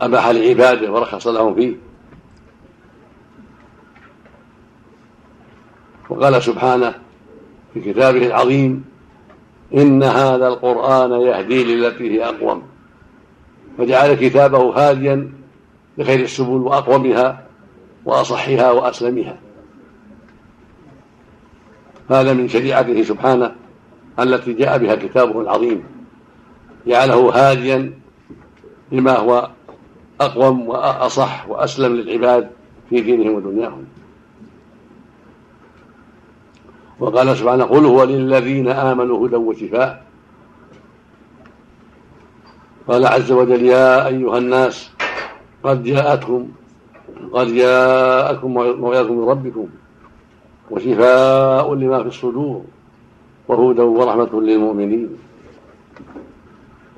أباح 0.01 0.27
لعباده 0.27 0.92
ورخص 0.92 1.27
لهم 1.27 1.56
فيه. 1.56 1.75
وقال 6.10 6.44
سبحانه 6.44 6.94
في 7.74 7.82
كتابه 7.82 8.27
العظيم 8.27 8.86
إن 9.74 10.03
هذا 10.03 10.48
القرآن 10.48 11.12
يهدي 11.12 11.63
للتي 11.63 12.12
هي 12.12 12.25
أقوم. 12.25 12.63
فجعل 13.77 14.13
كتابه 14.13 14.58
هاديا 14.58 15.42
لخير 15.97 16.19
السبل 16.19 16.50
وأقومها 16.50 17.47
وأصحها 18.05 18.71
وأسلمها. 18.71 19.38
هذا 22.09 22.33
من 22.33 22.47
شريعته 22.47 23.03
سبحانه 23.03 23.55
التي 24.19 24.53
جاء 24.53 24.77
بها 24.77 24.95
كتابه 24.95 25.41
العظيم. 25.41 25.83
جعله 26.88 27.29
هاديا 27.35 27.93
لما 28.91 29.17
هو 29.17 29.50
أقوم 30.21 30.67
وأصح 30.67 31.50
وأسلم 31.50 31.95
للعباد 31.95 32.50
في 32.89 33.01
دينهم 33.01 33.33
ودنياهم. 33.35 33.85
وقال 37.00 37.38
سبحانه 37.38 37.63
قل 37.63 37.85
هو 37.85 38.03
للذين 38.03 38.67
آمنوا 38.67 39.27
هدى 39.27 39.35
وشفاء. 39.35 40.03
قال 42.88 43.05
عز 43.05 43.31
وجل 43.31 43.65
يا 43.65 44.07
أيها 44.07 44.38
الناس 44.38 44.92
قد 45.63 45.84
جاءتكم 45.84 46.48
قد 47.34 47.48
جاءكم 47.48 48.53
موعظة 48.53 49.13
من 49.13 49.29
ربكم 49.29 49.67
وشفاء 50.72 51.74
لما 51.75 52.01
في 52.01 52.08
الصدور 52.08 52.62
وهدى 53.48 53.82
ورحمة 53.82 54.41
للمؤمنين. 54.41 55.10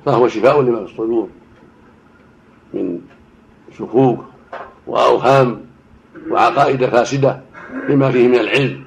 فهو 0.04 0.28
شفاء 0.28 0.62
لما 0.62 0.84
في 0.84 0.92
الصدور 0.92 1.28
من 2.74 3.00
شكوك 3.78 4.24
وأوهام 4.86 5.60
وعقائد 6.30 6.86
فاسدة 6.86 7.40
بما 7.88 8.10
فيه 8.10 8.28
من 8.28 8.34
العلم 8.34 8.84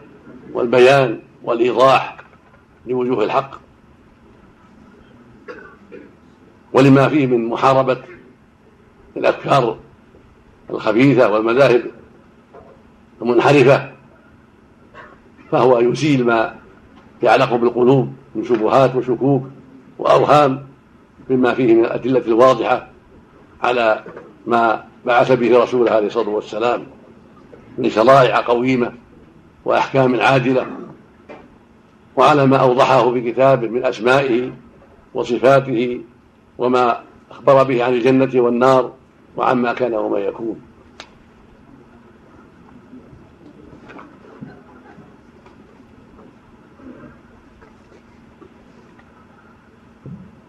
والبيان 0.53 1.19
والإيضاح 1.43 2.17
لوجوه 2.87 3.23
الحق 3.23 3.51
ولما 6.73 7.09
فيه 7.09 7.27
من 7.27 7.45
محاربة 7.45 7.97
الأفكار 9.19 9.77
الخبيثة 10.69 11.29
والمذاهب 11.29 11.81
المنحرفة 13.21 13.91
فهو 15.51 15.79
يزيل 15.79 16.25
ما 16.25 16.55
يعلق 17.23 17.55
بالقلوب 17.55 18.13
من 18.35 18.43
شبهات 18.43 18.95
وشكوك 18.95 19.43
وأوهام 19.99 20.67
مما 21.29 21.53
فيه 21.53 21.73
من 21.73 21.85
الأدلة 21.85 22.21
الواضحة 22.27 22.87
على 23.63 24.03
ما 24.47 24.83
بعث 25.05 25.31
به 25.31 25.63
رسوله 25.63 25.91
عليه 25.91 26.07
الصلاة 26.07 26.29
والسلام 26.29 26.83
من 27.77 27.89
شرائع 27.89 28.39
قويمة 28.39 28.91
وأحكام 29.65 30.19
عادلة 30.19 30.67
وعلى 32.15 32.45
ما 32.45 32.57
أوضحه 32.57 33.13
في 33.13 33.31
كتابه 33.31 33.67
من 33.67 33.85
أسمائه 33.85 34.51
وصفاته 35.13 36.01
وما 36.57 37.03
أخبر 37.31 37.63
به 37.63 37.83
عن 37.83 37.93
الجنة 37.93 38.41
والنار 38.41 38.91
وعما 39.39 39.73
كان 39.73 39.93
وما 39.93 40.19
يكون. 40.19 40.61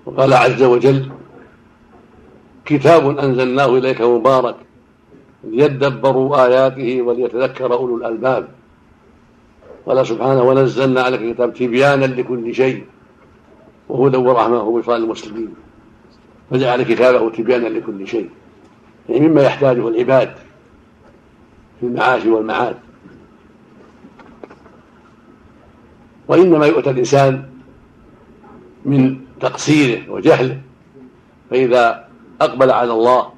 وقال 0.06 0.32
عز 0.32 0.62
وجل 0.62 1.10
كتاب 2.64 3.18
أنزلناه 3.18 3.78
إليك 3.78 4.00
مبارك 4.00 4.56
ليدبروا 5.44 6.44
آياته 6.46 7.02
وليتذكر 7.02 7.72
أولو 7.72 7.96
الألباب. 7.96 8.48
قال 9.86 10.06
سبحانه 10.06 10.42
ونزلنا 10.42 11.02
عليك 11.02 11.22
الكتاب 11.22 11.54
تبيانا 11.54 12.04
لكل 12.04 12.54
شيء 12.54 12.84
وهدى 13.88 14.16
ورحمة 14.16 14.62
وبشرى 14.62 14.98
للمسلمين. 14.98 15.54
فجعل 16.50 16.82
كتابه 16.82 17.30
تبيانا 17.30 17.68
لكل 17.68 18.06
شيء. 18.06 18.30
يعني 19.10 19.28
مما 19.28 19.42
يحتاجه 19.42 19.88
العباد 19.88 20.34
في 21.80 21.86
المعاش 21.86 22.24
والمعاد. 22.24 22.76
وإنما 26.28 26.66
يؤتى 26.66 26.90
الإنسان 26.90 27.48
من 28.84 29.20
تقصيره 29.40 30.10
وجهله 30.10 30.60
فإذا 31.50 32.08
أقبل 32.40 32.70
على 32.70 32.92
الله 32.92 33.32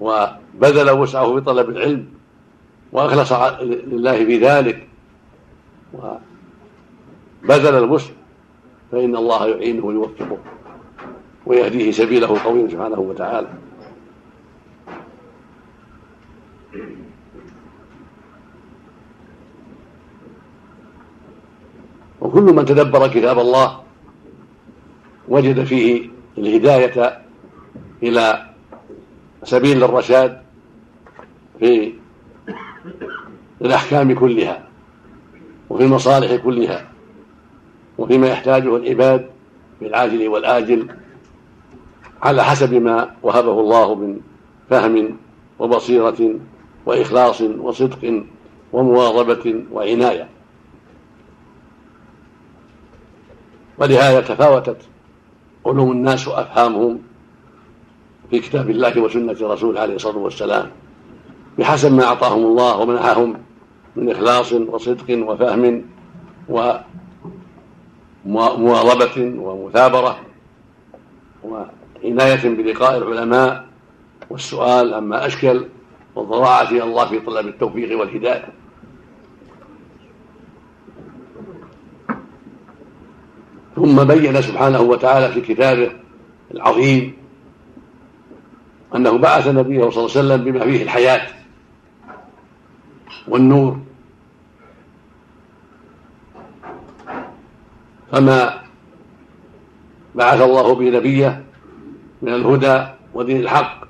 وبذل 0.00 0.90
وسعه 0.90 1.34
في 1.34 1.40
طلب 1.40 1.68
العلم 1.68 2.06
وأخلص 2.92 3.32
لله 3.62 4.24
في 4.24 4.38
ذلك 4.38 4.88
وبذل 5.94 7.74
الوسع 7.74 8.10
فإن 8.92 9.16
الله 9.16 9.46
يعينه 9.46 9.84
ويوفقه. 9.84 10.38
ويهديه 11.46 11.90
سبيله 11.90 12.32
القويم 12.32 12.70
سبحانه 12.70 13.00
وتعالى. 13.00 13.48
وكل 22.20 22.42
من 22.42 22.64
تدبر 22.64 23.08
كتاب 23.08 23.38
الله 23.38 23.80
وجد 25.28 25.64
فيه 25.64 26.08
الهداية 26.38 27.22
إلى 28.02 28.46
سبيل 29.44 29.84
الرشاد 29.84 30.42
في 31.58 31.92
الأحكام 33.62 34.14
كلها 34.14 34.68
وفي 35.70 35.84
المصالح 35.84 36.34
كلها 36.34 36.88
وفيما 37.98 38.28
يحتاجه 38.28 38.76
العباد 38.76 39.30
في 39.78 39.86
العاجل 39.86 40.28
والآجل 40.28 40.88
على 42.22 42.44
حسب 42.44 42.74
ما 42.74 43.10
وهبه 43.22 43.60
الله 43.60 43.94
من 43.94 44.20
فهم 44.70 45.16
وبصيرة 45.58 46.34
وإخلاص 46.86 47.40
وصدق 47.40 48.24
ومواظبة 48.72 49.64
وعناية. 49.72 50.28
ولهذا 53.78 54.20
تفاوتت 54.20 54.76
علوم 55.66 55.92
الناس 55.92 56.28
وأفهامهم 56.28 56.98
في 58.30 58.40
كتاب 58.40 58.70
الله 58.70 59.00
وسنة 59.00 59.36
رسوله 59.40 59.80
عليه 59.80 59.94
الصلاة 59.94 60.16
والسلام 60.16 60.70
بحسب 61.58 61.92
ما 61.92 62.04
أعطاهم 62.04 62.46
الله 62.46 62.76
ومنحهم 62.76 63.36
من 63.96 64.10
إخلاص 64.10 64.52
وصدق 64.52 65.28
وفهم 65.28 65.84
ومواظبة 68.24 69.34
ومثابرة 69.38 70.20
وعناية 72.04 72.48
بلقاء 72.48 72.98
العلماء 72.98 73.66
والسؤال 74.30 74.94
عما 74.94 75.26
أشكل 75.26 75.64
والضراعة 76.14 76.70
إلى 76.70 76.82
الله 76.82 77.08
في 77.08 77.20
طلب 77.20 77.48
التوفيق 77.48 78.00
والهداية. 78.00 78.48
ثم 83.76 84.04
بين 84.04 84.42
سبحانه 84.42 84.80
وتعالى 84.80 85.32
في 85.32 85.40
كتابه 85.40 85.92
العظيم 86.54 87.16
أنه 88.94 89.18
بعث 89.18 89.48
نبيه 89.48 89.90
صلى 89.90 90.06
الله 90.06 90.16
عليه 90.16 90.20
وسلم 90.34 90.44
بما 90.44 90.64
فيه 90.64 90.82
الحياة 90.82 91.26
والنور. 93.28 93.78
فما 98.12 98.60
بعث 100.14 100.40
الله 100.40 100.74
به 100.74 100.90
نبيه 100.90 101.49
من 102.22 102.34
الهدى 102.34 102.86
ودين 103.14 103.40
الحق 103.40 103.84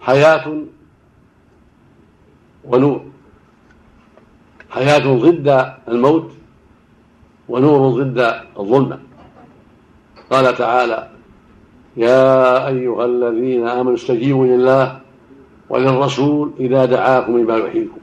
حياة 0.00 0.62
ونور. 2.64 3.00
حياة 4.70 5.14
ضد 5.14 5.74
الموت 5.88 6.30
ونور 7.48 8.02
ضد 8.02 8.40
الظلمة 8.58 8.98
قال 10.30 10.56
تعالى 10.56 11.10
يا 11.96 12.68
أيها 12.68 13.04
الذين 13.04 13.68
آمنوا 13.68 13.94
استجيبوا 13.94 14.46
لله 14.46 15.00
وللرسول 15.68 16.52
إذا 16.60 16.84
دعاكم 16.84 17.38
لما 17.38 17.56
يحييكم. 17.56 17.98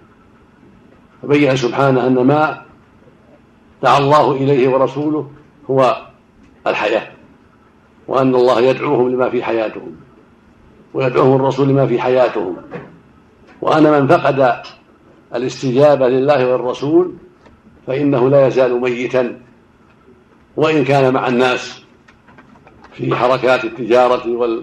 فبين 1.21 1.55
سبحانه 1.55 2.07
أن 2.07 2.13
ما 2.13 2.61
دعا 3.83 3.97
الله 3.97 4.31
إليه 4.31 4.67
ورسوله 4.67 5.31
هو 5.69 5.97
الحياة. 6.67 7.16
وأن 8.07 8.35
الله 8.35 8.61
يدعوهم 8.61 9.09
لما 9.09 9.29
في 9.29 9.43
حياتهم 9.43 9.95
ويدعوهم 10.93 11.35
الرسول 11.35 11.67
لما 11.69 11.87
في 11.87 11.99
حياتهم. 12.01 12.55
وأن 13.61 13.83
من 13.83 14.07
فقد 14.07 14.61
الاستجابة 15.35 16.09
لله 16.09 16.51
والرسول 16.51 17.13
فإنه 17.87 18.29
لا 18.29 18.47
يزال 18.47 18.81
ميتا 18.81 19.39
وإن 20.55 20.83
كان 20.83 21.13
مع 21.13 21.27
الناس 21.27 21.81
في 22.93 23.15
حركات 23.15 23.65
التجارة 23.65 24.57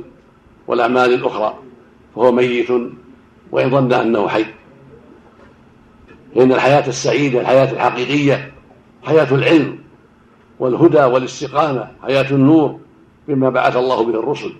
والأعمال 0.67 1.15
الأخرى 1.15 1.55
فهو 2.15 2.33
ميت 2.33 2.71
وإن 3.53 3.71
ظن 3.71 3.93
أنه 3.93 4.29
حي. 4.29 4.47
لأن 6.37 6.53
الحياة 6.53 6.89
السعيدة 6.89 7.41
الحياة 7.41 7.73
الحقيقية 7.73 8.53
حياة 9.03 9.35
العلم 9.35 9.79
والهدى 10.59 11.05
والاستقامة 11.05 11.89
حياة 12.03 12.31
النور 12.31 12.81
بما 13.29 13.51
بعث 13.51 13.77
الله 13.77 14.05
به 14.05 14.19
الرسل. 14.19 14.53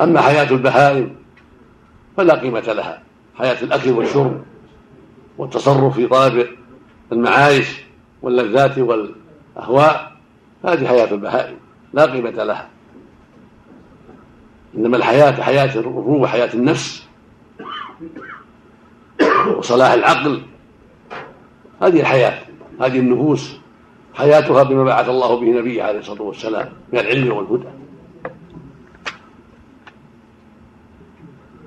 أما 0.00 0.20
حياة 0.20 0.50
البهائم 0.50 1.16
فلا 2.16 2.34
قيمة 2.34 2.60
لها. 2.60 3.02
حياة 3.34 3.62
الأكل 3.62 3.90
والشرب 3.90 4.42
والتصرف 5.38 5.94
في 5.94 6.06
طلب 6.06 6.48
المعايش 7.12 7.82
واللذات 8.22 8.78
والأهواء 8.78 10.12
هذه 10.64 10.86
حياة 10.86 11.12
البهائم 11.12 11.56
لا 11.92 12.04
قيمة 12.04 12.30
لها. 12.30 12.68
إنما 14.76 14.96
الحياة 14.96 15.42
حياة 15.42 15.74
الروح 15.78 16.30
حياة 16.30 16.54
النفس 16.54 17.06
وصلاح 19.56 19.92
العقل. 19.92 20.42
هذه 21.82 22.00
الحياة 22.00 22.42
هذه 22.80 22.98
النفوس. 22.98 23.63
حياتها 24.14 24.62
بما 24.62 24.84
بعث 24.84 25.08
الله 25.08 25.40
به 25.40 25.46
نبيه 25.46 25.82
عليه 25.82 25.98
الصلاة 25.98 26.22
والسلام 26.22 26.68
من 26.92 26.98
العلم 26.98 27.32
والهدى. 27.32 27.68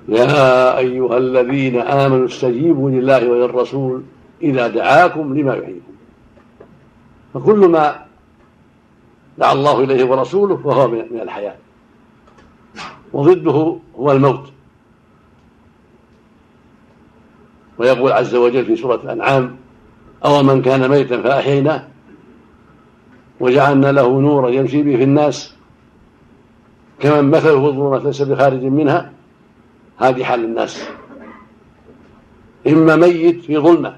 يا 0.09 0.77
أيها 0.77 1.17
الذين 1.17 1.79
آمنوا 1.79 2.25
استجيبوا 2.25 2.89
لله 2.89 3.29
وللرسول 3.29 4.03
إذا 4.41 4.67
دعاكم 4.67 5.37
لما 5.37 5.53
يحييكم. 5.53 5.93
فكل 7.33 7.67
ما 7.67 8.05
دعا 9.37 9.53
الله 9.53 9.83
إليه 9.83 10.03
ورسوله 10.05 10.57
فهو 10.57 10.87
من 10.87 11.19
الحياة. 11.21 11.55
وضده 13.13 13.77
هو 13.95 14.11
الموت. 14.11 14.51
ويقول 17.77 18.11
عز 18.11 18.35
وجل 18.35 18.65
في 18.65 18.75
سورة 18.75 18.95
الأنعام 18.95 19.57
أو 20.25 20.43
من 20.43 20.61
كان 20.61 20.89
ميتا 20.89 21.21
فأحييناه 21.21 21.87
وجعلنا 23.39 23.91
له 23.91 24.21
نورا 24.21 24.49
يمشي 24.49 24.83
به 24.83 24.95
في 24.95 25.03
الناس. 25.03 25.53
كمن 26.99 27.31
مثله 27.31 27.61
في 27.61 27.67
الظلمات 27.67 28.03
ليس 28.03 28.21
بخارج 28.21 28.63
منها 28.63 29.13
هذه 29.97 30.23
حال 30.23 30.43
الناس. 30.43 30.89
إما 32.67 32.95
ميت 32.95 33.41
في 33.41 33.57
ظلمة 33.57 33.97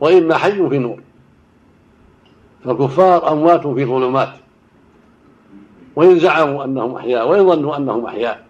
وإما 0.00 0.36
حي 0.36 0.68
في 0.68 0.78
نور. 0.78 1.00
فالكفار 2.64 3.32
أموات 3.32 3.66
في 3.66 3.84
ظلمات. 3.84 4.32
وإن 5.96 6.18
زعموا 6.18 6.64
أنهم 6.64 6.96
أحياء 6.96 7.28
وإن 7.28 7.48
ظنوا 7.48 7.76
أنهم 7.76 8.06
أحياء 8.06 8.46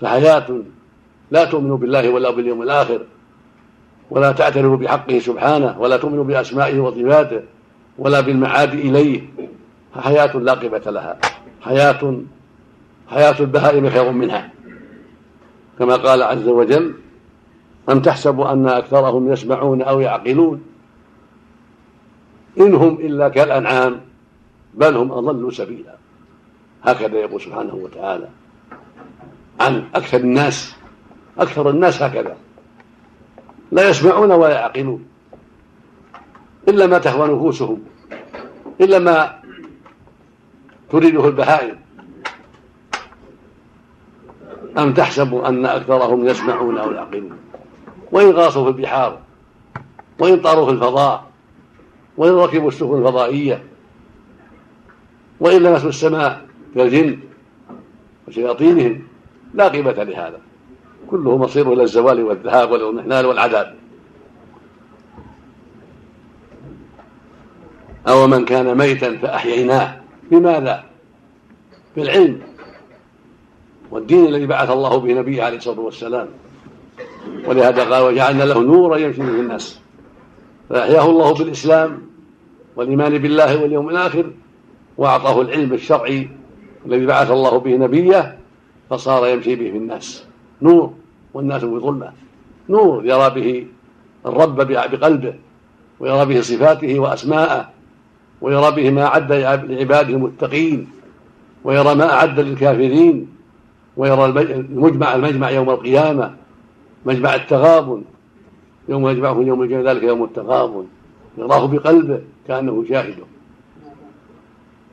فحياة 0.00 0.62
لا 1.30 1.44
تؤمن 1.44 1.76
بالله 1.76 2.10
ولا 2.10 2.30
باليوم 2.30 2.62
الآخر 2.62 3.00
ولا 4.10 4.32
تعترف 4.32 4.80
بحقه 4.80 5.18
سبحانه 5.18 5.80
ولا 5.80 5.96
تؤمن 5.96 6.22
بأسمائه 6.22 6.80
وصفاته. 6.80 7.42
ولا 7.98 8.20
بالمعاد 8.20 8.74
إليه. 8.74 9.22
فحياة 9.94 10.36
لا 10.36 10.54
قيمة 10.54 10.82
لها. 10.86 11.18
حياة 11.60 12.20
حياة 13.08 13.40
البهائم 13.40 13.90
خير 13.90 14.12
منها. 14.12 14.50
كما 15.78 15.96
قال 15.96 16.22
عز 16.22 16.48
وجل 16.48 16.94
أم 17.90 18.00
تحسب 18.00 18.40
أن 18.40 18.68
أكثرهم 18.68 19.32
يسمعون 19.32 19.82
أو 19.82 20.00
يعقلون؟ 20.00 20.62
إن 22.60 22.74
هم 22.74 22.94
إلا 22.94 23.28
كالأنعام 23.28 24.00
بل 24.74 24.96
هم 24.96 25.12
أضلوا 25.12 25.50
سبيلا. 25.50 25.94
هكذا 26.82 27.18
يقول 27.18 27.40
سبحانه 27.40 27.74
وتعالى 27.74 28.28
عن 29.60 29.84
أكثر 29.94 30.16
الناس. 30.16 30.76
أكثر 31.38 31.70
الناس 31.70 32.02
هكذا. 32.02 32.36
لا 33.72 33.88
يسمعون 33.88 34.32
ولا 34.32 34.54
يعقلون. 34.54 35.04
إلا 36.68 36.86
ما 36.86 36.98
تهوى 36.98 37.34
نفوسهم 37.34 37.82
إلا 38.80 38.98
ما 38.98 39.42
تريده 40.90 41.28
البهائم. 41.28 41.78
أم 44.78 44.94
تحسب 44.94 45.34
أن 45.34 45.66
أكثرهم 45.66 46.28
يسمعون 46.28 46.78
أو 46.78 46.92
يعقلون؟ 46.92 47.38
وإن 48.12 48.30
غاصوا 48.30 48.64
في 48.64 48.70
البحار 48.70 49.18
وإن 50.18 50.40
طاروا 50.40 50.66
في 50.66 50.72
الفضاء 50.72 51.24
وإن 52.16 52.32
ركبوا 52.32 52.68
السفن 52.68 52.98
الفضائية 52.98 53.62
وإن 55.40 55.62
لمسوا 55.62 55.88
السماء 55.88 56.46
كالجن 56.74 57.18
وشياطينهم 58.28 59.02
لا 59.54 59.68
قيمة 59.68 59.92
لهذا. 59.92 60.40
كله 61.10 61.36
مصير 61.36 61.72
إلى 61.72 61.82
الزوال 61.82 62.22
والذهاب 62.22 62.70
والمحنان 62.70 63.24
والعذاب. 63.24 63.81
أو 68.08 68.26
من 68.26 68.44
كان 68.44 68.78
ميتا 68.78 69.16
فأحييناه. 69.16 70.00
بماذا؟ 70.30 70.84
بالعلم 71.96 72.40
والدين 73.90 74.26
الذي 74.26 74.46
بعث 74.46 74.70
الله 74.70 74.96
به 74.96 75.12
نبيه 75.12 75.42
عليه 75.42 75.56
الصلاة 75.56 75.80
والسلام. 75.80 76.28
ولهذا 77.46 77.84
قال 77.84 78.02
وجعلنا 78.02 78.44
له 78.44 78.60
نورا 78.60 78.96
يمشي 78.96 79.20
به 79.20 79.40
الناس. 79.40 79.80
فأحياه 80.68 81.10
الله 81.10 81.34
بالإسلام 81.34 82.02
والإيمان 82.76 83.18
بالله 83.18 83.62
واليوم 83.62 83.88
الآخر 83.88 84.30
وأعطاه 84.96 85.40
العلم 85.40 85.72
الشرعي 85.72 86.28
الذي 86.86 87.06
بعث 87.06 87.30
الله 87.30 87.58
به 87.58 87.76
نبيه 87.76 88.38
فصار 88.90 89.26
يمشي 89.26 89.56
به 89.56 89.70
في 89.70 89.76
الناس. 89.76 90.24
نور 90.62 90.92
والناس 91.34 91.60
في 91.60 91.78
ظلمة 91.78 92.12
نور 92.68 93.06
يرى 93.06 93.30
به 93.30 93.66
الرب 94.26 94.56
بقلبه 94.56 95.34
ويرى 96.00 96.24
به 96.26 96.40
صفاته 96.40 96.98
وأسماءه 96.98 97.70
ويرى 98.42 98.70
به 98.70 98.90
ما 98.90 99.04
أعد 99.04 99.32
لعباده 99.32 100.08
المتقين 100.08 100.88
ويرى 101.64 101.94
ما 101.94 102.12
أعد 102.12 102.40
للكافرين 102.40 103.28
ويرى 103.96 104.24
المجمع 104.24 105.14
المجمع 105.14 105.50
يوم 105.50 105.70
القيامة 105.70 106.34
مجمع 107.06 107.34
التغابن. 107.34 108.02
يوم 108.88 109.08
يجمعه 109.08 109.40
يوم 109.40 109.62
الجنة 109.62 109.90
ذلك 109.90 110.02
يوم 110.02 110.24
التغابن. 110.24 110.84
يراه 111.38 111.66
بقلبه 111.66 112.20
كأنه 112.48 112.84
شاهده. 112.88 113.24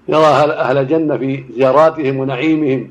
يرى 0.07 0.25
أهل 0.25 0.77
الجنة 0.77 1.17
في 1.17 1.43
زياراتهم 1.55 2.17
ونعيمهم 2.17 2.89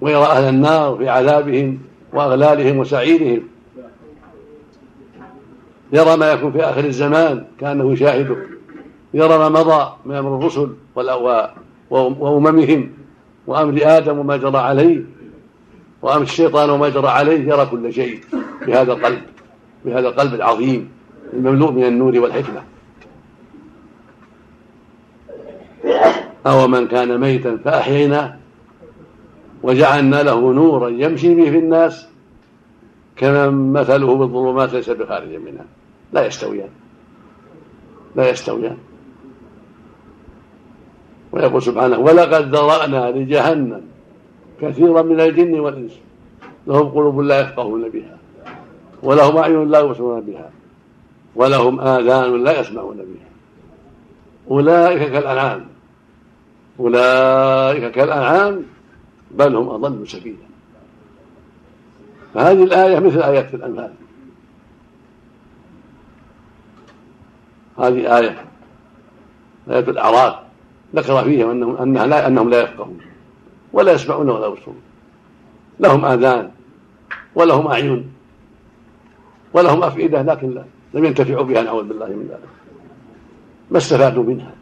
ويرى 0.00 0.24
أهل 0.24 0.54
النار 0.54 0.96
في 0.96 1.08
عذابهم 1.08 1.78
وأغلالهم 2.12 2.78
وسعيرهم. 2.78 3.42
يرى 5.92 6.16
ما 6.16 6.32
يكون 6.32 6.52
في 6.52 6.60
آخر 6.64 6.84
الزمان 6.84 7.44
كأنه 7.60 7.94
شاهده. 7.94 8.36
يرى 9.14 9.38
ما 9.38 9.48
مضى 9.48 9.92
من 10.04 10.14
أمر 10.14 10.38
الرسل 10.38 10.68
وأممهم 11.90 12.90
وأمر 13.46 13.80
آدم 13.82 14.18
وما 14.18 14.36
جرى 14.36 14.58
عليه 14.58 15.02
وأمر 16.02 16.22
الشيطان 16.22 16.70
وما 16.70 16.88
جرى 16.88 17.08
عليه 17.08 17.48
يرى 17.48 17.66
كل 17.66 17.92
شيء 17.92 18.20
بهذا 18.66 18.92
القلب 18.92 19.22
بهذا 19.84 20.08
القلب 20.08 20.34
العظيم 20.34 20.90
المملوء 21.32 21.72
من 21.72 21.84
النور 21.84 22.18
والحكمة. 22.18 22.62
أو 26.46 26.68
من 26.68 26.88
كان 26.88 27.20
ميتا 27.20 27.56
فأحييناه 27.64 28.36
وجعلنا 29.62 30.22
له 30.22 30.52
نورا 30.52 30.88
يمشي 30.88 31.34
به 31.34 31.50
في 31.50 31.58
الناس 31.58 32.06
كمن 33.16 33.72
مثله 33.72 34.16
بالظلمات 34.16 34.72
ليس 34.72 34.90
بخارج 34.90 35.34
منها. 35.34 35.64
لا 36.12 36.26
يستويان. 36.26 36.68
لا 38.16 38.30
يستويان. 38.30 38.76
ويقول 41.32 41.62
سبحانه 41.62 41.98
ولقد 41.98 42.54
ذرأنا 42.54 43.10
لجهنم 43.10 43.82
كثيرا 44.60 45.02
من 45.02 45.20
الجن 45.20 45.60
والإنس. 45.60 45.92
لهم 46.66 46.88
قلوب 46.88 47.20
لا 47.20 47.40
يفقهون 47.40 47.88
بها 47.88 48.18
ولهم 49.02 49.36
أعين 49.36 49.70
لا 49.70 49.80
يبصرون 49.80 50.20
بها 50.20 50.50
ولهم 51.34 51.80
آذان 51.80 52.44
لا 52.44 52.60
يسمعون 52.60 52.96
بها. 52.96 53.28
أولئك 54.50 55.12
كالأنعام 55.12 55.66
أولئك 56.80 57.90
كالأنعام 57.90 58.62
بل 59.30 59.56
هم 59.56 59.68
أضل 59.68 60.08
سبيلا. 60.08 60.36
فهذه 62.34 62.64
الآية 62.64 62.98
مثل 62.98 63.22
آيات 63.22 63.54
الأنفال. 63.54 63.92
هذه 67.78 68.18
آية 68.18 68.44
آية 69.70 69.78
الأعراض 69.78 70.42
ذكر 70.94 71.24
فيهم 71.24 71.50
أنهم 71.50 71.76
أنها 71.76 72.06
لا 72.06 72.26
أنهم 72.26 72.50
لا 72.50 72.62
يفقهون 72.62 72.98
ولا 73.72 73.92
يسمعون 73.92 74.30
ولا 74.30 74.46
يبصرون. 74.46 74.80
لهم 75.80 76.04
آذان 76.04 76.50
ولهم 77.34 77.66
أعين 77.66 78.12
ولهم 79.52 79.82
أفئدة 79.82 80.22
لكن 80.22 80.50
لا 80.54 80.64
لم 80.94 81.04
ينتفعوا 81.04 81.44
بها 81.44 81.62
نعوذ 81.62 81.84
بالله 81.88 82.06
من 82.06 82.26
ذلك. 82.30 82.48
ما 83.70 83.78
استفادوا 83.78 84.24
منها. 84.24 84.54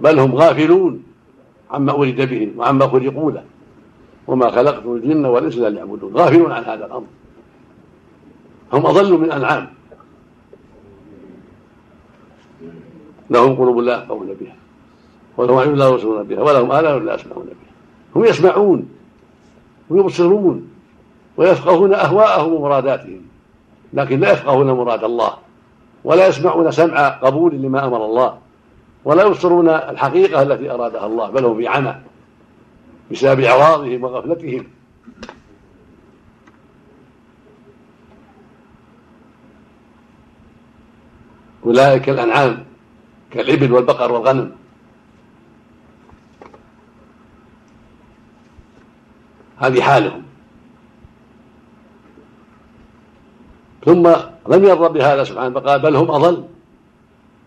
بل 0.00 0.18
هم 0.18 0.34
غافلون 0.34 1.02
عما 1.70 1.92
أريد 1.92 2.20
بهم 2.20 2.52
وعما 2.58 2.86
خلقوا 2.88 3.30
له 3.32 3.44
وما 4.26 4.50
خلقت 4.50 4.86
الجن 4.86 5.24
والإنس 5.24 5.56
إلا 5.56 5.68
ليعبدون. 5.68 6.16
غافلون 6.16 6.52
عن 6.52 6.64
هذا 6.64 6.86
الأمر. 6.86 7.06
هم 8.72 8.86
أضلوا 8.86 9.18
من 9.18 9.24
الأنعام 9.24 9.68
لهم 13.30 13.54
قلوب 13.54 13.78
لا 13.78 14.02
يفقهون 14.02 14.34
بها. 14.40 14.57
أعين 15.40 15.74
لا 15.74 15.88
يبصرون 15.88 16.22
بها 16.22 16.42
ولهم 16.42 16.72
آلام 16.72 17.06
لا 17.06 17.14
يسمعون 17.14 17.44
بها. 17.44 17.68
هم 18.16 18.24
يسمعون 18.24 18.88
ويبصرون 19.90 20.70
ويفقهون 21.36 21.94
أهواءهم 21.94 22.52
ومراداتهم 22.52 23.20
لكن 23.92 24.20
لا 24.20 24.32
يفقهون 24.32 24.70
مراد 24.70 25.04
الله 25.04 25.32
ولا 26.04 26.26
يسمعون 26.26 26.70
سمع 26.70 27.08
قبول 27.08 27.54
لما 27.54 27.86
أمر 27.86 28.04
الله 28.04 28.38
ولا 29.04 29.22
يبصرون 29.22 29.68
الحقيقة 29.68 30.42
التي 30.42 30.70
أرادها 30.70 31.06
الله 31.06 31.30
بل 31.30 31.44
هم 31.44 31.56
في 31.56 31.68
عمى 31.68 31.94
بسبب 33.10 33.40
إعراضهم 33.40 34.04
وغفلتهم. 34.04 34.66
أولئك 41.66 42.02
كالأنعام 42.02 42.64
كالإبل 43.30 43.72
والبقر 43.72 44.12
والغنم. 44.12 44.52
هذه 49.58 49.80
حالهم 49.80 50.22
ثم 53.84 54.08
لم 54.48 54.64
يرضى 54.64 54.98
بهذا 54.98 55.24
سبحانه 55.24 55.60
فقال 55.60 55.82
بل 55.82 55.96
هم 55.96 56.10
أضل. 56.10 56.44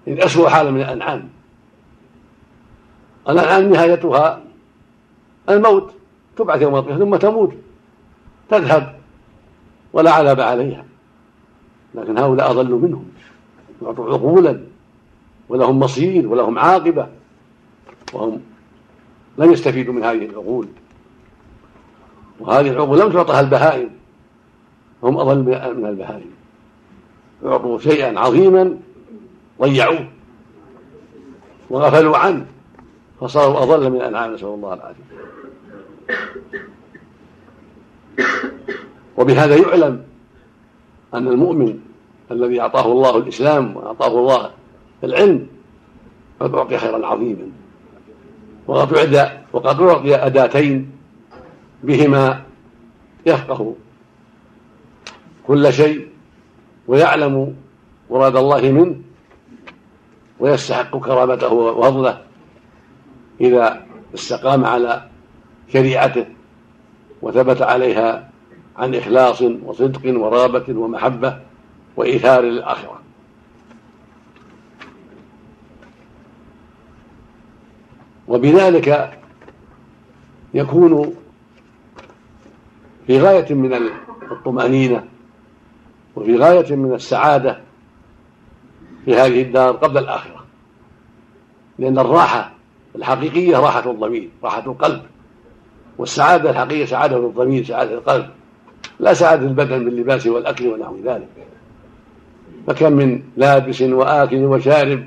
إن 0.07 0.21
أسوأ 0.21 0.49
حالا 0.49 0.71
من 0.71 0.81
الأنعام. 0.81 1.29
الأنعام 3.29 3.69
نهايتها 3.69 4.41
الموت. 5.49 5.93
تبعث 6.37 6.61
يوم 6.61 6.75
القيامة 6.75 6.99
ثم 6.99 7.15
تموت. 7.15 7.53
تذهب 8.49 8.95
ولا 9.93 10.11
عذاب 10.11 10.39
عليها. 10.39 10.85
لكن 11.95 12.17
هؤلاء 12.17 12.51
أضلوا 12.51 12.79
منهم. 12.79 13.05
يعطوا 13.81 14.13
عقولا 14.13 14.63
ولهم 15.49 15.79
مصير 15.79 16.27
ولهم 16.27 16.59
عاقبة. 16.59 17.07
وهم 18.13 18.41
لم 19.37 19.51
يستفيدوا 19.51 19.93
من 19.93 20.03
هذه 20.03 20.25
العقول. 20.25 20.67
وهذه 22.41 22.69
العقول 22.69 22.99
لم 22.99 23.11
تعطها 23.11 23.39
البهائم. 23.39 23.89
هم 25.03 25.17
أضل 25.17 25.37
من 25.75 25.85
البهائم. 25.85 26.31
يعطوا 27.43 27.79
شيئا 27.79 28.19
عظيما 28.19 28.77
ضيعوه. 29.61 30.07
وغفلوا 31.69 32.17
عنه. 32.17 32.45
فصاروا 33.21 33.63
أضل 33.63 33.89
من 33.89 33.95
الأنعام 33.95 34.33
نسأل 34.33 34.47
الله 34.47 34.73
العافية. 34.73 35.03
وبهذا 39.17 39.55
يعلم 39.55 40.03
أن 41.13 41.27
المؤمن 41.27 41.79
الذي 42.31 42.61
أعطاه 42.61 42.91
الله 42.91 43.17
الإسلام 43.17 43.77
وأعطاه 43.77 44.19
الله 44.19 44.51
العلم 45.03 45.47
قد 46.39 46.55
أعطي 46.55 46.77
خيرا 46.77 47.07
عظيما. 47.07 47.51
وقد 49.53 49.81
أعطي 49.81 50.15
أداتين 50.15 51.00
بهما 51.83 52.43
يفقه 53.25 53.75
كل 55.47 55.73
شيء 55.73 56.07
ويعلم 56.87 57.55
مراد 58.09 58.35
الله 58.35 58.71
منه 58.71 58.95
ويستحق 60.39 60.97
كرامته 60.97 61.53
وفضله 61.53 62.21
إذا 63.41 63.85
استقام 64.15 64.65
على 64.65 65.09
شريعته 65.73 66.25
وثبت 67.21 67.61
عليها 67.61 68.29
عن 68.77 68.95
إخلاص 68.95 69.41
وصدق 69.41 70.01
ورغبة 70.05 70.79
ومحبة 70.79 71.39
وإيثار 71.97 72.43
للآخرة. 72.43 73.01
وبذلك 78.27 79.19
يكون 80.53 81.15
في 83.07 83.19
غاية 83.19 83.53
من 83.53 83.73
الطمأنينة 84.31 85.03
وفي 86.15 86.37
غاية 86.37 86.75
من 86.75 86.93
السعادة 86.93 87.59
في 89.05 89.15
هذه 89.15 89.41
الدار 89.41 89.71
قبل 89.71 89.97
الآخرة. 89.97 90.45
لأن 91.79 91.99
الراحة 91.99 92.51
الحقيقية 92.95 93.57
راحة 93.57 93.91
الضمير 93.91 94.29
راحة 94.43 94.65
القلب. 94.65 95.01
والسعادة 95.97 96.49
الحقيقية 96.49 96.85
سعادة 96.85 97.17
الضمير 97.17 97.63
سعادة 97.63 97.93
القلب. 97.93 98.29
لا 98.99 99.13
سعادة 99.13 99.47
البدن 99.47 99.85
باللباس 99.85 100.27
والأكل 100.27 100.67
ونحو 100.67 100.95
ذلك. 101.05 101.27
فكم 102.67 102.93
من 102.93 103.21
لابس 103.37 103.81
وآكل 103.81 104.45
وشارب 104.45 105.05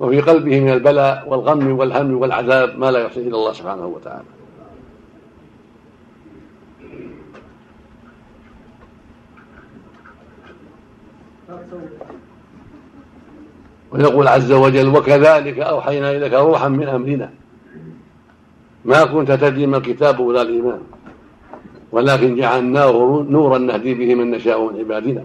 وفي 0.00 0.20
قلبه 0.20 0.60
من 0.60 0.72
البلاء 0.72 1.28
والغم 1.28 1.78
والهم 1.78 2.16
والعذاب 2.16 2.78
ما 2.78 2.90
لا 2.90 2.98
يحصي 2.98 3.20
إلا 3.20 3.36
الله 3.36 3.52
سبحانه 3.52 3.86
وتعالى. 3.86 4.24
ويقول 13.92 14.28
عز 14.28 14.52
وجل 14.52 14.88
وكذلك 14.88 15.58
أوحينا 15.58 16.10
إليك 16.10 16.32
روحا 16.32 16.68
من 16.68 16.88
أمرنا. 16.88 17.30
ما 18.84 19.04
كنت 19.04 19.32
تدري 19.32 19.66
ما 19.66 19.76
الكتاب 19.76 20.20
ولا 20.20 20.42
الإيمان 20.42 20.80
ولكن 21.92 22.36
جعلناه 22.36 23.26
نورا 23.28 23.58
نهدي 23.58 23.94
به 23.94 24.14
من 24.14 24.30
نشاء 24.30 24.72
من 24.72 24.78
عبادنا 24.78 25.24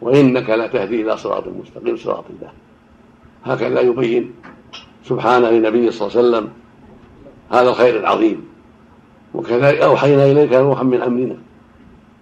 وإنك 0.00 0.50
لتهدي 0.50 1.02
إلى 1.02 1.16
صراط 1.16 1.44
مستقيم 1.48 1.96
صراط 1.96 2.24
الله. 2.30 2.52
هكذا 3.44 3.80
يبين 3.80 4.32
سبحانه 5.04 5.50
لنبيه 5.50 5.90
صلى 5.90 6.08
الله 6.08 6.18
عليه 6.18 6.28
وسلم 6.28 6.48
هذا 7.50 7.68
الخير 7.68 8.00
العظيم. 8.00 8.44
وكذلك 9.34 9.78
أوحينا 9.80 10.26
إليك 10.26 10.52
روحا 10.52 10.82
من 10.82 11.02
أمرنا. 11.02 11.36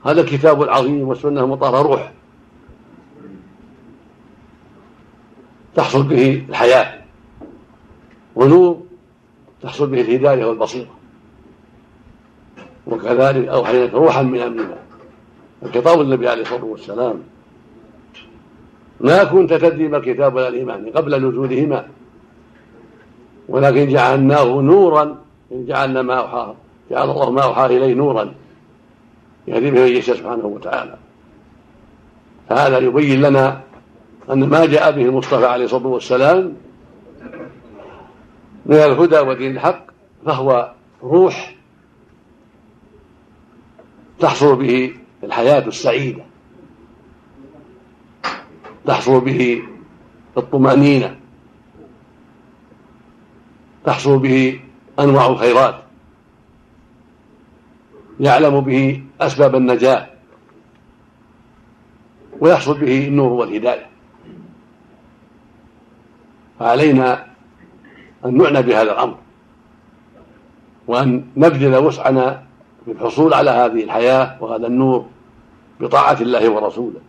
هذا 0.06 0.20
الكتاب 0.20 0.62
العظيم 0.62 1.08
والسنة 1.08 1.40
المطهرة 1.40 1.82
روح. 1.82 2.12
تحصل 5.80 6.02
به 6.02 6.44
الحياة. 6.48 7.00
ونور 8.36 8.80
تحصل 9.62 9.86
به 9.86 10.00
الهداية 10.00 10.44
والبصيرة. 10.44 10.94
وكذلك 12.86 13.48
أوحينا 13.48 13.92
روحا 13.92 14.22
من 14.22 14.40
أمرنا. 14.40 14.78
الخطاب 15.62 16.00
النبي 16.00 16.28
عليه 16.28 16.42
الصلاة 16.42 16.64
والسلام. 16.64 17.22
ما 19.00 19.24
كنت 19.24 19.52
تدري 19.52 19.88
ما 19.88 19.96
الكتاب 19.96 20.34
ولا 20.34 20.48
الإيمان 20.48 20.90
قبل 20.90 21.28
نزولهما. 21.28 21.88
ولكن 23.48 23.88
جعلناه 23.88 24.44
نورا. 24.44 25.16
إن 25.52 25.66
جعلنا 25.66 26.02
ما 26.02 26.14
أوحى 26.14 26.54
جعل 26.90 27.10
الله 27.10 27.30
ما 27.30 27.42
أوحى 27.42 27.66
إليه 27.66 27.94
نورا. 27.94 28.34
يهدي 29.48 29.70
به 29.70 29.80
يشاء 29.80 30.16
سبحانه 30.16 30.46
وتعالى. 30.46 30.96
فهذا 32.48 32.78
يبين 32.78 33.20
لنا 33.22 33.60
أن 34.32 34.48
ما 34.48 34.66
جاء 34.66 34.90
به 34.90 35.02
المصطفى 35.02 35.46
عليه 35.46 35.64
الصلاة 35.64 35.86
والسلام 35.86 36.56
من 38.66 38.76
الهدى 38.76 39.18
ودين 39.18 39.50
الحق 39.50 39.86
فهو 40.26 40.72
روح 41.02 41.56
تحصل 44.18 44.56
به 44.56 44.94
الحياة 45.24 45.66
السعيدة 45.66 46.22
تحصل 48.86 49.20
به 49.20 49.62
الطمأنينة 50.36 51.16
تحصل 53.84 54.18
به 54.18 54.60
أنواع 55.00 55.26
الخيرات 55.26 55.74
يعلم 58.20 58.60
به 58.60 59.02
أسباب 59.20 59.54
النجاة 59.54 60.06
ويحصل 62.40 62.80
به 62.80 63.08
النور 63.08 63.32
والهداية. 63.32 63.89
فعلينا 66.60 67.26
أن 68.24 68.36
نعنى 68.36 68.62
بهذا 68.62 68.92
الأمر 68.92 69.16
وأن 70.86 71.24
نبذل 71.36 71.76
وسعنا 71.76 72.42
في 72.84 72.92
الحصول 72.92 73.34
على 73.34 73.50
هذه 73.50 73.84
الحياة 73.84 74.36
وهذا 74.40 74.66
النور 74.66 75.06
بطاعة 75.80 76.20
الله 76.20 76.50
ورسوله 76.50 77.00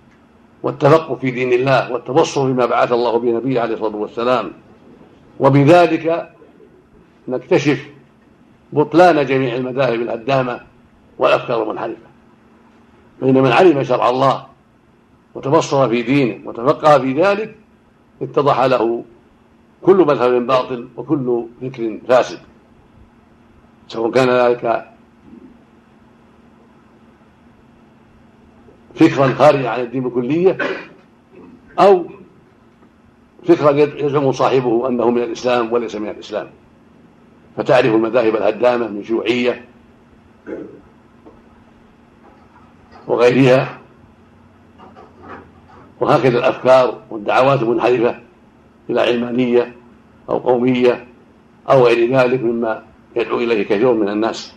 والتفقه 0.63 1.15
في 1.15 1.31
دين 1.31 1.53
الله 1.53 1.91
والتبصر 1.91 2.51
بما 2.51 2.65
بعث 2.65 2.91
الله 2.91 3.19
به 3.19 3.31
نبيه 3.31 3.61
عليه 3.61 3.73
الصلاة 3.73 3.95
والسلام. 3.95 4.51
وبذلك 5.39 6.29
نكتشف 7.27 7.87
بطلان 8.73 9.25
جميع 9.25 9.55
المذاهب 9.55 10.01
الهدامة 10.01 10.59
والأفكار 11.17 11.63
المنحرفة. 11.63 12.11
فإن 13.21 13.33
من 13.33 13.51
علم 13.51 13.83
شرع 13.83 14.09
الله 14.09 14.45
وتبصر 15.35 15.89
في 15.89 16.01
دينه 16.01 16.49
وتفقه 16.49 16.99
في 16.99 17.13
ذلك 17.21 17.55
اتضح 18.21 18.61
له 18.61 19.03
كل 19.81 19.95
مذهب 19.95 20.47
باطل 20.47 20.87
وكل 20.97 21.45
فكر 21.61 21.99
فاسد 22.07 22.39
سواء 23.87 24.11
كان 24.11 24.29
ذلك 24.29 24.87
فكرا 28.95 29.27
خارجا 29.27 29.69
عن 29.69 29.79
الدين 29.79 30.03
بكلية 30.03 30.57
أو 31.79 32.05
فكرا 33.47 33.71
يزعم 33.71 34.31
صاحبه 34.31 34.87
أنه 34.87 35.09
من 35.09 35.23
الإسلام 35.23 35.73
وليس 35.73 35.95
من 35.95 36.09
الإسلام. 36.09 36.47
فتعرف 37.57 37.85
المذاهب 37.85 38.35
الهدامة 38.35 38.87
من 38.87 39.03
شيوعية 39.03 39.65
وغيرها 43.07 43.79
وهكذا 45.99 46.37
الأفكار 46.37 47.01
والدعوات 47.09 47.61
المنحرفة. 47.61 48.19
إلى 48.89 49.01
علمانية 49.01 49.75
أو 50.29 50.37
قومية 50.37 51.07
أو 51.69 51.85
غير 51.85 52.17
ذلك 52.17 52.43
مما 52.43 52.83
يدعو 53.15 53.37
إليه 53.37 53.63
كثير 53.63 53.93
من 53.93 54.09
الناس. 54.09 54.53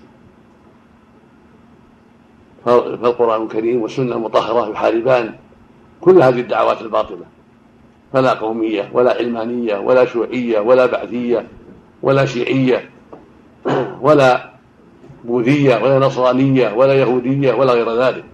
فالقرآن 2.65 3.43
الكريم 3.43 3.83
والسنة 3.83 4.17
المطهرة 4.17 4.71
يحاربان 4.71 5.35
كل 6.01 6.23
هذه 6.23 6.41
الدعوات 6.41 6.83
الباطلة. 6.83 7.25
فلا 8.13 8.33
قومية 8.33 8.91
ولا 8.93 9.13
علمانية 9.13 9.79
ولا 9.79 10.05
شيوعية 10.05 10.61
ولا 10.61 10.87
بعثية 10.87 11.47
ولا 12.03 12.25
شيعية 12.25 12.91
ولا 14.01 14.51
بوذية 15.25 15.77
ولا 15.77 15.99
نصرانية 16.07 16.73
ولا 16.75 16.95
يهودية 16.95 17.53
ولا 17.53 17.73
غير 17.73 18.03
ذلك. 18.03 18.25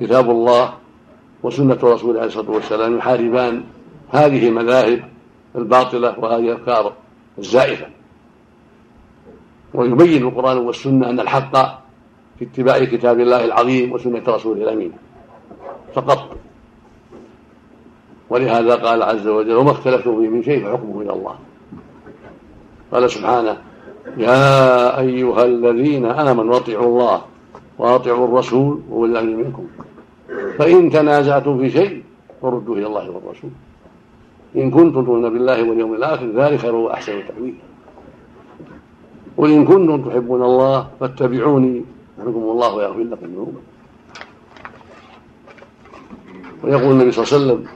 كتاب 0.00 0.30
الله 0.30 0.74
وسنة 1.42 1.78
رسوله 1.82 2.18
عليه 2.20 2.28
الصلاة 2.28 2.50
والسلام 2.50 2.98
يحاربان 2.98 3.62
هذه 4.10 4.48
المذاهب 4.48 5.04
الباطلة 5.56 6.18
وهذه 6.18 6.52
الأفكار 6.52 6.92
الزائفة. 7.38 7.86
ويبين 9.74 10.22
القرآن 10.22 10.58
والسنة 10.58 11.10
أن 11.10 11.20
الحق 11.20 11.52
في 12.38 12.44
اتباع 12.44 12.84
كتاب 12.84 13.20
الله 13.20 13.44
العظيم 13.44 13.92
وسنة 13.92 14.22
رسوله 14.28 14.62
الأمين 14.62 14.92
فقط. 15.94 16.36
ولهذا 18.30 18.74
قال 18.74 19.02
عز 19.02 19.26
وجل 19.26 19.54
وما 19.54 19.70
اختلفتم 19.70 20.20
فيه 20.20 20.28
من 20.28 20.42
شيء 20.42 20.64
فحكمه 20.64 21.02
إلى 21.02 21.12
الله. 21.12 21.34
قال 22.92 23.10
سبحانه 23.10 23.58
يا 24.16 25.00
أيها 25.00 25.44
الذين 25.44 26.06
آمنوا 26.06 26.56
أطيعوا 26.56 26.86
الله 26.86 27.22
وأطيعوا 27.78 28.28
الرسول 28.28 28.82
وأولي 28.90 29.12
الأمر 29.12 29.44
منكم. 29.44 29.66
فإن 30.58 30.90
تنازعتم 30.90 31.58
في 31.58 31.70
شيء 31.70 32.02
فردوه 32.42 32.78
إلى 32.78 32.86
الله 32.86 33.10
والرسول. 33.10 33.50
إن 34.56 34.70
كنتم 34.70 35.04
تؤمنون 35.04 35.32
بالله 35.32 35.62
واليوم 35.62 35.94
الآخر 35.94 36.26
ذلك 36.26 36.58
خير 36.58 36.74
وأحسن 36.74 37.22
تأويلا 37.28 37.56
قل 39.36 39.50
إن 39.50 39.64
كنتم 39.64 40.10
تحبون 40.10 40.42
الله 40.42 40.88
فاتبعوني 41.00 41.84
يحبكم 42.18 42.38
الله 42.38 42.74
ويغفر 42.74 43.02
لكم 43.02 43.26
ذنوبكم. 43.26 43.60
ويقول 46.64 46.92
النبي 46.92 47.12
صلى 47.12 47.24
الله 47.24 47.34
عليه 47.34 47.44
وسلم 47.44 47.66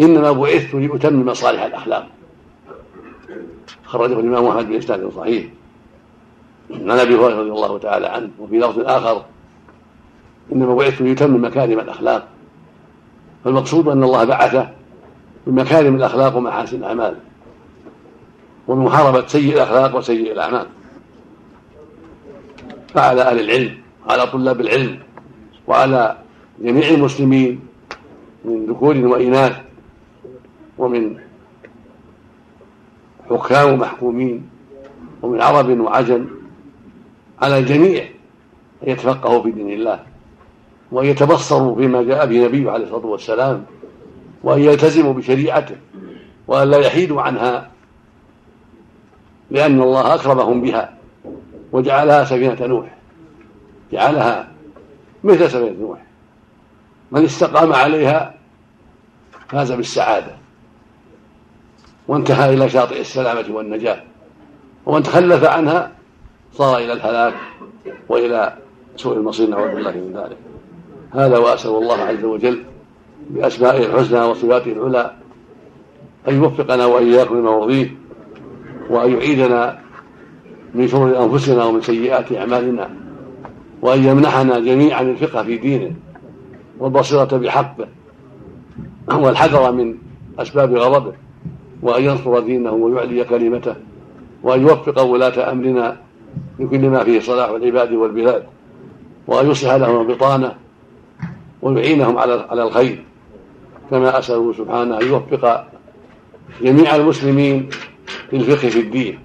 إنما 0.00 0.32
بعثت 0.32 0.74
لأتمم 0.74 1.34
صالح 1.34 1.62
الأخلاق. 1.62 2.08
خرجه 3.84 4.20
الإمام 4.20 4.46
أحمد 4.46 4.68
بإسناد 4.68 5.10
صحيح. 5.16 5.46
عن 6.70 6.90
أبي 6.90 7.14
هريرة 7.14 7.40
رضي 7.40 7.50
الله 7.50 7.78
تعالى 7.78 8.06
عنه 8.06 8.30
وفي 8.38 8.58
لفظ 8.58 8.78
آخر 8.78 9.24
إنما 10.52 10.74
بعثت 10.74 11.00
ليتمم 11.00 11.44
مكارم 11.44 11.80
الأخلاق. 11.80 12.28
فالمقصود 13.44 13.88
أن 13.88 14.02
الله 14.02 14.24
بعثه 14.24 14.81
بمكارم 15.46 15.94
الأخلاق 15.96 16.36
ومحاسن 16.36 16.76
الأعمال 16.76 17.16
ومحاربة 18.68 19.26
سيء 19.26 19.54
الأخلاق 19.54 19.96
وسيء 19.96 20.32
الأعمال. 20.32 20.66
فعلى 22.94 23.22
أهل 23.22 23.40
العلم 23.40 23.78
وعلى 24.06 24.26
طلاب 24.26 24.60
العلم 24.60 24.98
وعلى 25.66 26.18
جميع 26.60 26.88
المسلمين 26.88 27.60
من 28.44 28.66
ذكور 28.66 28.96
وإناث 28.96 29.56
ومن 30.78 31.16
حكام 33.30 33.72
ومحكومين 33.72 34.48
ومن 35.22 35.40
عرب 35.40 35.80
وعجم 35.80 36.26
على 37.42 37.58
الجميع 37.58 38.04
أن 38.82 38.88
يتفقهوا 38.88 39.42
في 39.42 39.50
دين 39.50 39.68
الله 39.68 40.00
وأن 40.92 41.06
يتبصروا 41.06 41.76
فيما 41.76 42.02
جاء 42.02 42.26
به 42.26 42.44
نبيه 42.44 42.70
عليه 42.70 42.84
الصلاة 42.84 43.06
والسلام 43.06 43.64
وأن 44.42 44.60
يلتزموا 44.60 45.12
بشريعته 45.12 45.76
وأن 46.46 46.70
لا 46.70 46.78
يحيدوا 46.78 47.22
عنها 47.22 47.70
لأن 49.50 49.82
الله 49.82 50.14
أكرمهم 50.14 50.60
بها 50.60 50.94
وجعلها 51.72 52.24
سفينة 52.24 52.66
نوح 52.66 52.86
جعلها 53.92 54.48
مثل 55.24 55.50
سفينة 55.50 55.80
نوح. 55.80 55.98
من 57.10 57.24
استقام 57.24 57.72
عليها 57.72 58.34
فاز 59.48 59.72
بالسعادة. 59.72 60.36
وانتهى 62.08 62.54
إلى 62.54 62.68
شاطئ 62.68 63.00
السلامة 63.00 63.44
والنجاة. 63.50 64.02
ومن 64.86 65.02
تخلف 65.02 65.44
عنها 65.44 65.92
صار 66.52 66.78
إلى 66.78 66.92
الهلاك 66.92 67.34
وإلى 68.08 68.56
سوء 68.96 69.16
المصير 69.16 69.48
نعوذ 69.48 69.74
بالله 69.74 69.90
من 69.90 70.12
ذلك. 70.16 70.36
هذا 71.12 71.38
وأسأل 71.38 71.70
الله 71.70 72.00
عز 72.00 72.24
وجل 72.24 72.64
بأسمائه 73.30 73.86
الحسنى 73.86 74.20
وصفاته 74.20 74.72
العلى 74.72 75.12
أن 76.28 76.34
يوفقنا 76.34 76.86
وإياكم 76.86 77.38
لما 77.38 77.50
يرضيه 77.50 77.94
وأن 78.90 79.12
يعيدنا 79.12 79.78
من 80.74 80.88
شرور 80.88 81.24
أنفسنا 81.24 81.64
ومن 81.64 81.80
سيئات 81.80 82.32
أعمالنا 82.32 82.90
وأن 83.82 84.04
يمنحنا 84.04 84.58
جميعا 84.58 85.02
الفقه 85.02 85.42
في 85.42 85.56
دينه. 85.56 85.94
والبصيرة 86.78 87.24
بحقه 87.36 87.88
والحذر 89.12 89.72
من 89.72 89.94
أسباب 90.38 90.74
غضبه 90.74 91.12
وأن 91.82 92.02
ينصر 92.04 92.40
دينه 92.40 92.72
ويعلي 92.72 93.24
كلمته 93.24 93.74
وأن 94.42 94.62
يوفق 94.62 95.02
ولاة 95.02 95.52
أمرنا 95.52 95.96
لكل 96.58 96.88
ما 96.88 97.04
فيه 97.04 97.20
صلاح 97.20 97.48
العباد 97.48 97.92
والبلاد 97.92 98.44
وأن 99.26 99.50
يصلح 99.50 99.74
لهم 99.74 100.00
البطانة 100.00 100.54
ويعينهم 101.62 102.18
على 102.18 102.46
على 102.50 102.62
الخير. 102.62 103.04
كما 103.92 104.18
أسأله 104.18 104.52
سبحانه 104.52 105.00
أن 105.00 105.06
يوفق 105.06 105.64
جميع 106.62 106.96
المسلمين 106.96 107.68
للفقه 108.32 108.68
في 108.68 108.80
الدين 108.80 109.18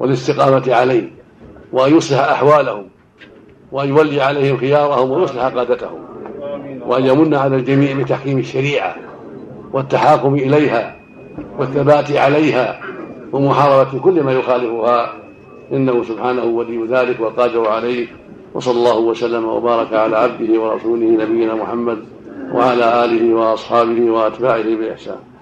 والاستقامة 0.00 0.74
عليه 0.74 1.10
وأن 1.72 1.96
يصلح 1.96 2.18
أحوالهم 2.18 2.84
وأن 3.72 3.88
يولي 3.88 4.20
عليهم 4.20 4.56
خيارهم 4.56 5.10
ويصلح 5.10 5.42
قادتهم 5.44 5.98
وأن 6.86 7.06
يمن 7.06 7.34
على 7.34 7.56
الجميع 7.56 7.96
بتحكيم 7.98 8.38
الشريعة 8.38 8.96
والتحاكم 9.72 10.34
إليها 10.34 10.96
والثبات 11.58 12.12
عليها 12.12 12.80
ومحاربة 13.32 13.98
كل 13.98 14.22
ما 14.22 14.32
يخالفها 14.32 15.12
إنه 15.72 16.04
سبحانه 16.04 16.44
ولي 16.44 16.86
ذلك 16.86 17.20
والقادر 17.20 17.68
عليه 17.68 18.06
وصلى 18.54 18.78
الله 18.78 18.98
وسلم 18.98 19.44
وبارك 19.44 19.92
على 19.92 20.16
عبده 20.16 20.60
ورسوله 20.60 21.06
نبينا 21.06 21.54
محمد 21.54 22.15
وعلى 22.52 23.04
آله 23.04 23.34
وأصحابه 23.34 24.10
وأتباعه 24.10 24.62
بإحسان. 24.62 25.35